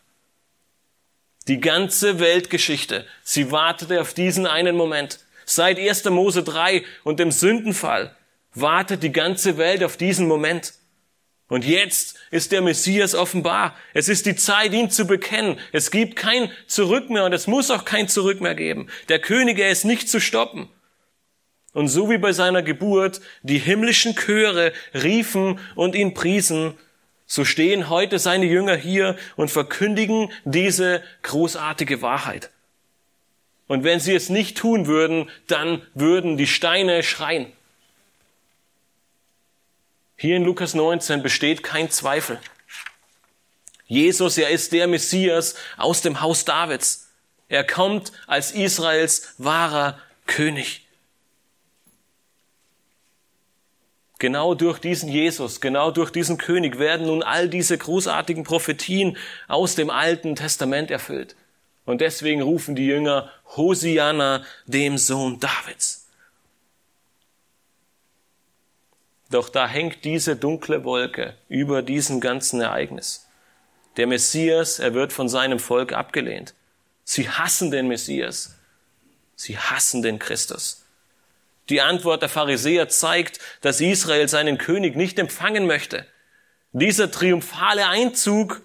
[1.48, 5.20] Die ganze Weltgeschichte, sie wartete auf diesen einen Moment.
[5.46, 6.04] Seit 1.
[6.10, 8.14] Mose 3 und dem Sündenfall
[8.52, 10.74] wartet die ganze Welt auf diesen Moment.
[11.48, 13.74] Und jetzt ist der Messias offenbar.
[13.94, 15.58] Es ist die Zeit, ihn zu bekennen.
[15.72, 18.90] Es gibt kein Zurück mehr und es muss auch kein Zurück mehr geben.
[19.08, 20.68] Der König, er ist nicht zu stoppen.
[21.74, 26.78] Und so wie bei seiner Geburt die himmlischen Chöre riefen und ihn priesen,
[27.26, 32.50] so stehen heute seine Jünger hier und verkündigen diese großartige Wahrheit.
[33.66, 37.52] Und wenn sie es nicht tun würden, dann würden die Steine schreien.
[40.16, 42.38] Hier in Lukas 19 besteht kein Zweifel.
[43.86, 47.10] Jesus, er ist der Messias aus dem Haus Davids.
[47.48, 50.83] Er kommt als Israels wahrer König.
[54.18, 59.16] Genau durch diesen Jesus, genau durch diesen König werden nun all diese großartigen Prophetien
[59.48, 61.34] aus dem Alten Testament erfüllt.
[61.84, 66.08] Und deswegen rufen die Jünger Hosianna, dem Sohn Davids.
[69.30, 73.26] Doch da hängt diese dunkle Wolke über diesem ganzen Ereignis.
[73.96, 76.54] Der Messias, er wird von seinem Volk abgelehnt.
[77.04, 78.54] Sie hassen den Messias.
[79.36, 80.83] Sie hassen den Christus.
[81.68, 86.06] Die Antwort der Pharisäer zeigt, dass Israel seinen König nicht empfangen möchte.
[86.72, 88.62] Dieser triumphale Einzug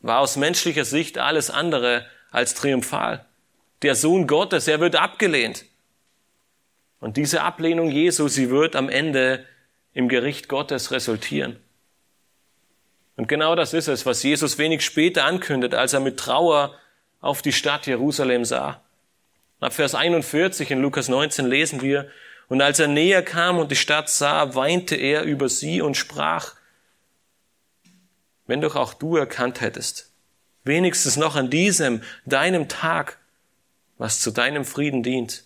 [0.00, 3.24] war aus menschlicher Sicht alles andere als triumphal.
[3.82, 5.64] Der Sohn Gottes, er wird abgelehnt.
[7.00, 9.46] Und diese Ablehnung Jesu, sie wird am Ende
[9.92, 11.60] im Gericht Gottes resultieren.
[13.16, 16.74] Und genau das ist es, was Jesus wenig später ankündet, als er mit Trauer
[17.20, 18.83] auf die Stadt Jerusalem sah.
[19.64, 22.10] Ab Vers 41 in Lukas 19 lesen wir,
[22.48, 26.54] und als er näher kam und die Stadt sah, weinte er über sie und sprach,
[28.46, 30.10] wenn doch auch du erkannt hättest,
[30.64, 33.16] wenigstens noch an diesem, deinem Tag,
[33.96, 35.44] was zu deinem Frieden dient.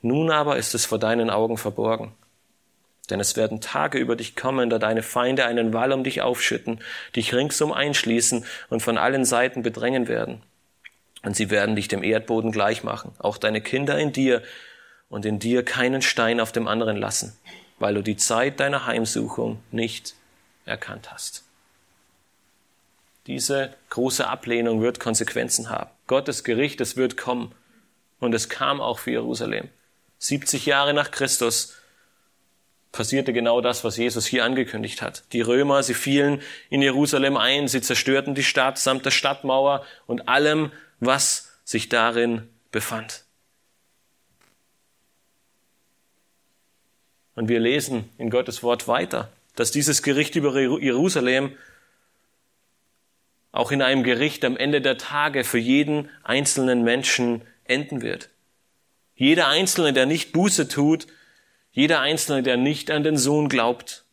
[0.00, 2.14] Nun aber ist es vor deinen Augen verborgen.
[3.10, 6.80] Denn es werden Tage über dich kommen, da deine Feinde einen Wall um dich aufschütten,
[7.14, 10.42] dich ringsum einschließen und von allen Seiten bedrängen werden.
[11.24, 14.42] Und sie werden dich dem Erdboden gleich machen, auch deine Kinder in dir
[15.08, 17.36] und in dir keinen Stein auf dem anderen lassen,
[17.78, 20.14] weil du die Zeit deiner Heimsuchung nicht
[20.66, 21.44] erkannt hast.
[23.26, 25.90] Diese große Ablehnung wird Konsequenzen haben.
[26.06, 27.54] Gottes Gericht, es wird kommen.
[28.20, 29.68] Und es kam auch für Jerusalem.
[30.18, 31.74] 70 Jahre nach Christus
[32.92, 35.24] passierte genau das, was Jesus hier angekündigt hat.
[35.32, 40.28] Die Römer, sie fielen in Jerusalem ein, sie zerstörten die Stadt samt der Stadtmauer und
[40.28, 40.70] allem,
[41.00, 43.24] was sich darin befand.
[47.34, 51.56] Und wir lesen in Gottes Wort weiter, dass dieses Gericht über Jerusalem
[53.52, 58.30] auch in einem Gericht am Ende der Tage für jeden einzelnen Menschen enden wird.
[59.14, 61.06] Jeder Einzelne, der nicht Buße tut,
[61.70, 64.04] jeder Einzelne, der nicht an den Sohn glaubt,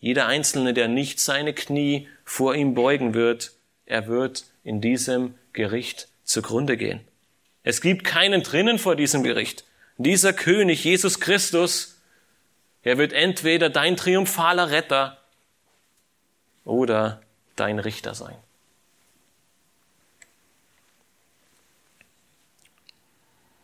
[0.00, 3.52] jeder Einzelne, der nicht seine Knie vor ihm beugen wird,
[3.86, 7.00] er wird in diesem Gericht zugrunde gehen.
[7.62, 9.64] Es gibt keinen drinnen vor diesem Gericht.
[9.98, 12.00] Dieser König, Jesus Christus,
[12.82, 15.18] er wird entweder dein triumphaler Retter
[16.64, 17.20] oder
[17.56, 18.36] dein Richter sein.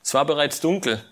[0.03, 1.03] Es war bereits dunkel,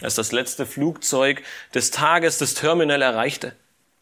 [0.00, 1.42] als das letzte Flugzeug
[1.74, 3.54] des Tages das Terminal erreichte.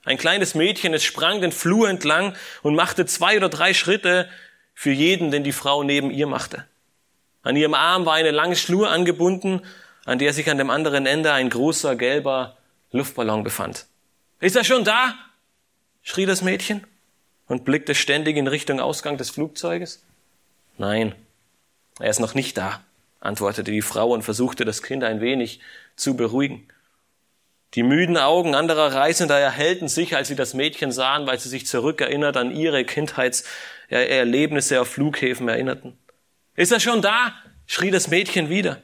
[0.05, 4.31] Ein kleines Mädchen, es sprang den Flur entlang und machte zwei oder drei Schritte
[4.79, 6.65] für jeden, den die Frau neben ihr machte.
[7.43, 9.63] An ihrem Arm war eine lange Schnur angebunden,
[10.05, 12.57] an der sich an dem anderen Ende ein großer gelber
[12.93, 13.87] Luftballon befand.
[14.39, 15.15] Ist er schon da?
[16.05, 16.87] schrie das Mädchen
[17.49, 20.05] und blickte ständig in Richtung Ausgang des Flugzeuges.
[20.77, 21.13] Nein,
[21.99, 22.81] er ist noch nicht da,
[23.19, 25.59] antwortete die Frau und versuchte das Kind ein wenig
[25.97, 26.69] zu beruhigen.
[27.75, 31.67] Die müden Augen anderer Reisender erhellten sich, als sie das Mädchen sahen, weil sie sich
[31.67, 35.99] zurückerinnert an ihre Kindheitserlebnisse auf Flughäfen erinnerten.
[36.57, 37.35] Ist er schon da?
[37.67, 38.79] schrie das Mädchen wieder.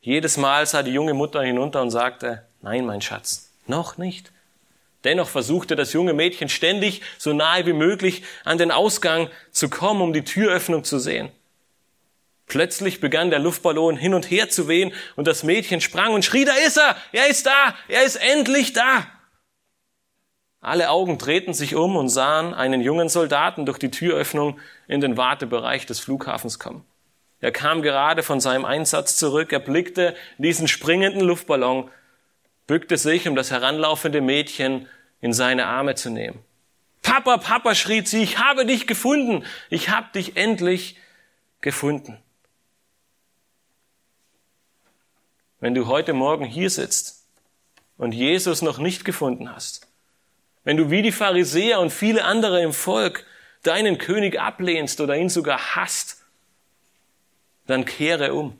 [0.00, 4.30] Jedes Mal sah die junge Mutter hinunter und sagte, nein, mein Schatz, noch nicht.
[5.04, 10.00] Dennoch versuchte das junge Mädchen ständig, so nahe wie möglich, an den Ausgang zu kommen,
[10.00, 11.30] um die Türöffnung zu sehen.
[12.52, 16.44] Plötzlich begann der Luftballon hin und her zu wehen und das Mädchen sprang und schrie,
[16.44, 19.06] da ist er, er ist da, er ist endlich da.
[20.60, 25.16] Alle Augen drehten sich um und sahen einen jungen Soldaten durch die Türöffnung in den
[25.16, 26.84] Wartebereich des Flughafens kommen.
[27.40, 31.88] Er kam gerade von seinem Einsatz zurück, er blickte diesen springenden Luftballon,
[32.66, 34.86] bückte sich, um das heranlaufende Mädchen
[35.22, 36.38] in seine Arme zu nehmen.
[37.00, 40.98] Papa, Papa, schrie sie, ich habe dich gefunden, ich habe dich endlich
[41.62, 42.22] gefunden.
[45.62, 47.24] Wenn du heute Morgen hier sitzt
[47.96, 49.86] und Jesus noch nicht gefunden hast,
[50.64, 53.24] wenn du wie die Pharisäer und viele andere im Volk
[53.62, 56.24] deinen König ablehnst oder ihn sogar hasst,
[57.68, 58.58] dann kehre um.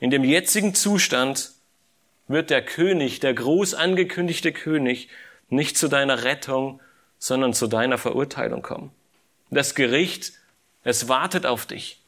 [0.00, 1.52] In dem jetzigen Zustand
[2.28, 5.08] wird der König, der groß angekündigte König,
[5.48, 6.78] nicht zu deiner Rettung,
[7.18, 8.90] sondern zu deiner Verurteilung kommen.
[9.48, 10.34] Das Gericht,
[10.84, 12.01] es wartet auf dich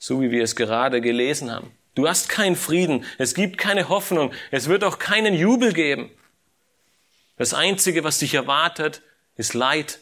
[0.00, 1.70] so wie wir es gerade gelesen haben.
[1.94, 6.10] Du hast keinen Frieden, es gibt keine Hoffnung, es wird auch keinen Jubel geben.
[7.36, 9.02] Das Einzige, was dich erwartet,
[9.36, 10.00] ist Leid,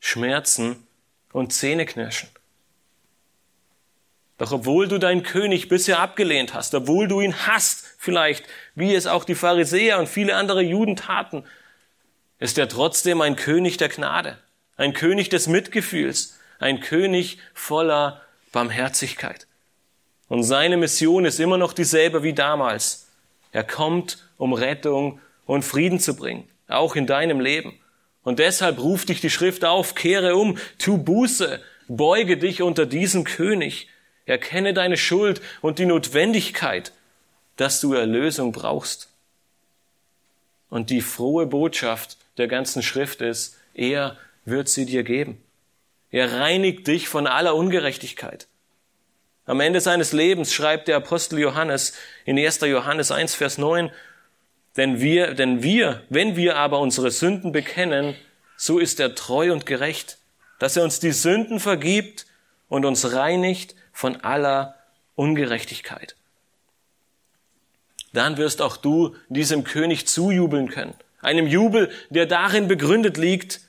[0.00, 0.86] Schmerzen
[1.32, 2.28] und Zähneknirschen.
[4.38, 9.06] Doch obwohl du deinen König bisher abgelehnt hast, obwohl du ihn hasst, vielleicht, wie es
[9.06, 11.44] auch die Pharisäer und viele andere Juden taten,
[12.38, 14.38] ist er trotzdem ein König der Gnade,
[14.76, 18.21] ein König des Mitgefühls, ein König voller
[18.52, 19.46] Barmherzigkeit.
[20.28, 23.08] Und seine Mission ist immer noch dieselbe wie damals.
[23.50, 27.78] Er kommt, um Rettung und Frieden zu bringen, auch in deinem Leben.
[28.22, 33.24] Und deshalb ruft dich die Schrift auf, kehre um, tu Buße, beuge dich unter diesen
[33.24, 33.88] König,
[34.26, 36.92] erkenne deine Schuld und die Notwendigkeit,
[37.56, 39.08] dass du Erlösung brauchst.
[40.70, 45.41] Und die frohe Botschaft der ganzen Schrift ist, er wird sie dir geben.
[46.12, 48.46] Er reinigt dich von aller Ungerechtigkeit.
[49.46, 51.94] Am Ende seines Lebens schreibt der Apostel Johannes
[52.24, 52.60] in 1.
[52.60, 53.90] Johannes 1, Vers 9,
[54.76, 58.14] denn wir, denn wir, wenn wir aber unsere Sünden bekennen,
[58.56, 60.18] so ist er treu und gerecht,
[60.58, 62.26] dass er uns die Sünden vergibt
[62.68, 64.76] und uns reinigt von aller
[65.16, 66.14] Ungerechtigkeit.
[68.12, 70.94] Dann wirst auch du diesem König zujubeln können.
[71.22, 73.60] Einem Jubel, der darin begründet liegt,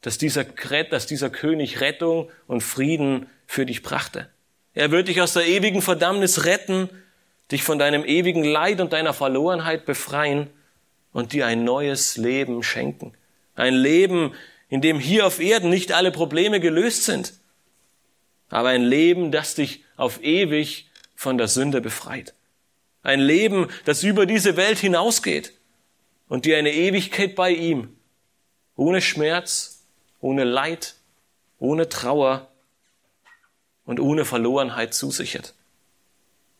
[0.00, 4.28] dass dieser, dass dieser König Rettung und Frieden für dich brachte.
[4.74, 6.88] Er wird dich aus der ewigen Verdammnis retten,
[7.50, 10.50] dich von deinem ewigen Leid und deiner Verlorenheit befreien
[11.12, 13.14] und dir ein neues Leben schenken.
[13.54, 14.34] Ein Leben,
[14.68, 17.32] in dem hier auf Erden nicht alle Probleme gelöst sind,
[18.50, 22.34] aber ein Leben, das dich auf ewig von der Sünde befreit.
[23.02, 25.54] Ein Leben, das über diese Welt hinausgeht
[26.28, 27.96] und dir eine Ewigkeit bei ihm,
[28.76, 29.77] ohne Schmerz,
[30.20, 30.94] ohne Leid,
[31.58, 32.48] ohne Trauer
[33.84, 35.54] und ohne Verlorenheit zusichert.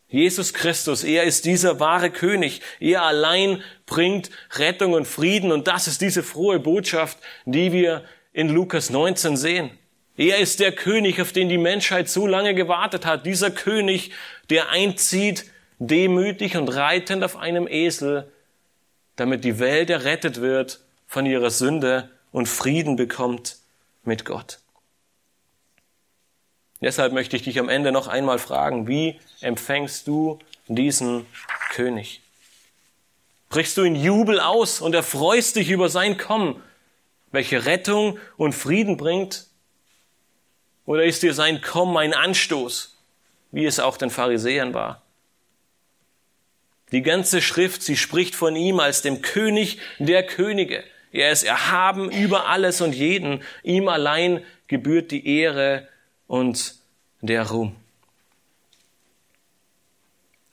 [0.09, 2.63] Jesus Christus, er ist dieser wahre König.
[2.81, 8.49] Er allein bringt Rettung und Frieden und das ist diese frohe Botschaft, die wir in
[8.49, 9.71] Lukas 19 sehen.
[10.17, 13.27] Er ist der König, auf den die Menschheit so lange gewartet hat.
[13.27, 14.13] Dieser König,
[14.49, 15.45] der einzieht,
[15.79, 18.33] demütig und reitend auf einem Esel,
[19.17, 23.57] damit die Welt errettet wird von ihrer Sünde und Frieden bekommt
[24.05, 24.59] mit Gott.
[26.81, 31.27] Deshalb möchte ich dich am Ende noch einmal fragen, wie empfängst du diesen
[31.71, 32.23] König?
[33.49, 36.63] Brichst du in Jubel aus und erfreust dich über sein Kommen,
[37.33, 39.47] welche Rettung und Frieden bringt?
[40.87, 42.97] Oder ist dir sein Kommen ein Anstoß,
[43.51, 45.03] wie es auch den Pharisäern war?
[46.93, 50.85] Die ganze Schrift, sie spricht von ihm als dem König der Könige.
[51.13, 53.43] Er ist erhaben über alles und jeden.
[53.63, 55.89] Ihm allein gebührt die Ehre
[56.27, 56.75] und
[57.21, 57.75] der Ruhm.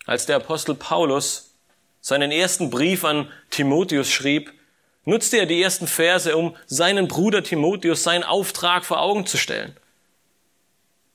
[0.05, 1.55] Als der Apostel Paulus
[1.99, 4.53] seinen ersten Brief an Timotheus schrieb,
[5.03, 9.75] nutzte er die ersten Verse, um seinen Bruder Timotheus seinen Auftrag vor Augen zu stellen.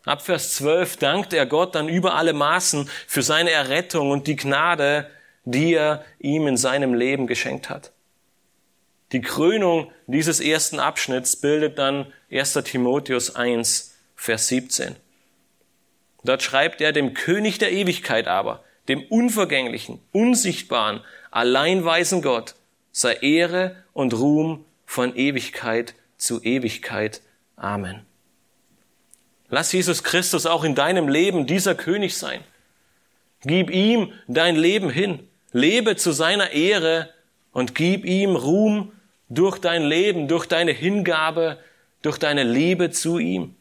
[0.05, 4.37] Ab Vers 12 dankt er Gott dann über alle Maßen für seine Errettung und die
[4.37, 5.11] Gnade,
[5.45, 7.93] die er ihm in seinem Leben geschenkt hat.
[9.13, 12.55] Die Krönung dieses ersten Abschnitts bildet dann 1.
[12.65, 14.95] Timotheus 1, Vers 17.
[16.23, 21.01] Dort schreibt er dem König der Ewigkeit aber, dem unvergänglichen, unsichtbaren,
[21.31, 22.55] alleinweisen Gott,
[22.93, 27.21] sei Ehre und Ruhm von Ewigkeit zu Ewigkeit.
[27.57, 28.05] Amen.
[29.49, 32.45] Lass Jesus Christus auch in deinem Leben dieser König sein.
[33.43, 35.27] Gib ihm dein Leben hin.
[35.53, 37.13] Lebe zu seiner Ehre
[37.53, 38.93] und gib ihm Ruhm
[39.31, 41.59] durch dein Leben, durch deine Hingabe,
[42.03, 43.55] durch deine Liebe zu ihm.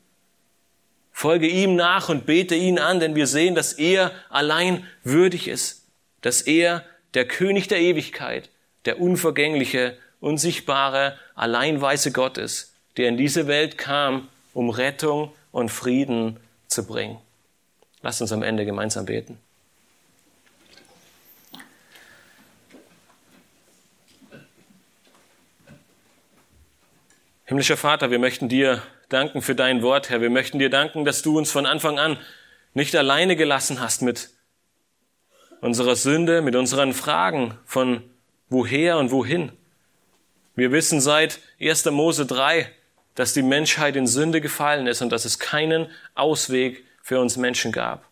[1.11, 5.85] Folge ihm nach und bete ihn an, denn wir sehen, dass er allein würdig ist,
[6.21, 8.49] dass er der König der Ewigkeit,
[8.85, 16.37] der unvergängliche, unsichtbare, alleinweise Gott ist, der in diese Welt kam, um Rettung und Frieden
[16.67, 17.17] zu bringen.
[18.01, 19.37] Lasst uns am Ende gemeinsam beten.
[27.49, 30.21] Himmlischer Vater, wir möchten dir danken für dein Wort, Herr.
[30.21, 32.19] Wir möchten dir danken, dass du uns von Anfang an
[32.75, 34.29] nicht alleine gelassen hast mit
[35.59, 38.03] unserer Sünde, mit unseren Fragen von
[38.49, 39.51] woher und wohin.
[40.53, 41.85] Wir wissen seit 1.
[41.85, 42.69] Mose 3,
[43.15, 47.71] dass die Menschheit in Sünde gefallen ist und dass es keinen Ausweg für uns Menschen
[47.71, 48.07] gab.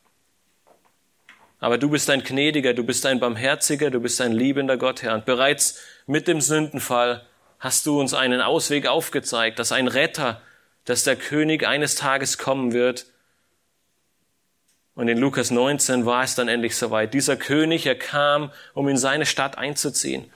[1.60, 5.14] Aber du bist ein gnädiger, du bist ein barmherziger, du bist ein liebender Gott, Herr.
[5.14, 7.24] Und bereits mit dem Sündenfall
[7.60, 10.42] hast du uns einen Ausweg aufgezeigt, dass ein Retter,
[10.86, 13.08] dass der König eines Tages kommen wird.
[14.96, 17.14] Und in Lukas 19 war es dann endlich soweit.
[17.14, 20.32] Dieser König, er kam, um in seine Stadt einzuziehen.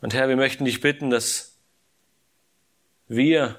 [0.00, 1.56] Und Herr, wir möchten dich bitten, dass
[3.08, 3.58] wir,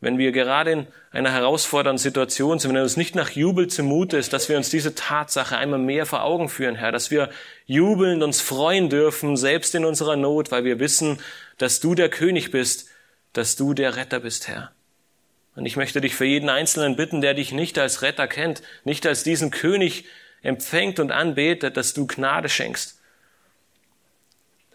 [0.00, 4.32] wenn wir gerade in einer herausfordernden Situation sind, wenn uns nicht nach Jubel zumute ist,
[4.32, 7.30] dass wir uns diese Tatsache einmal mehr vor Augen führen, Herr, dass wir
[7.64, 11.18] jubelnd uns freuen dürfen, selbst in unserer Not, weil wir wissen,
[11.56, 12.88] dass du der König bist,
[13.32, 14.72] dass du der Retter bist, Herr.
[15.54, 19.06] Und ich möchte dich für jeden Einzelnen bitten, der dich nicht als Retter kennt, nicht
[19.06, 20.04] als diesen König
[20.42, 23.00] empfängt und anbetet, dass du Gnade schenkst.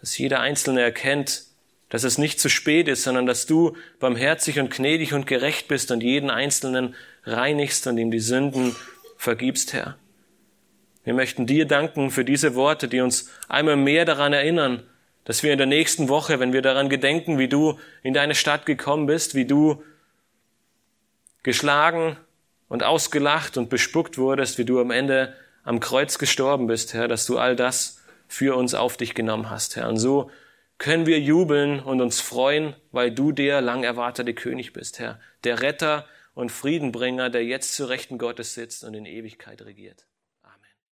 [0.00, 1.44] Dass jeder Einzelne erkennt,
[1.92, 5.90] dass es nicht zu spät ist, sondern dass du barmherzig und gnädig und gerecht bist
[5.90, 8.74] und jeden Einzelnen reinigst und ihm die Sünden
[9.18, 9.98] vergibst, Herr.
[11.04, 14.84] Wir möchten dir danken für diese Worte, die uns einmal mehr daran erinnern,
[15.24, 18.64] dass wir in der nächsten Woche, wenn wir daran gedenken, wie du in deine Stadt
[18.64, 19.84] gekommen bist, wie du
[21.42, 22.16] geschlagen
[22.70, 27.26] und ausgelacht und bespuckt wurdest, wie du am Ende am Kreuz gestorben bist, Herr, dass
[27.26, 29.90] du all das für uns auf dich genommen hast, Herr.
[29.90, 30.30] Und so
[30.82, 35.62] können wir jubeln und uns freuen, weil du der lang erwartete König bist, Herr, der
[35.62, 40.06] Retter und Friedenbringer, der jetzt zu Rechten Gottes sitzt und in Ewigkeit regiert.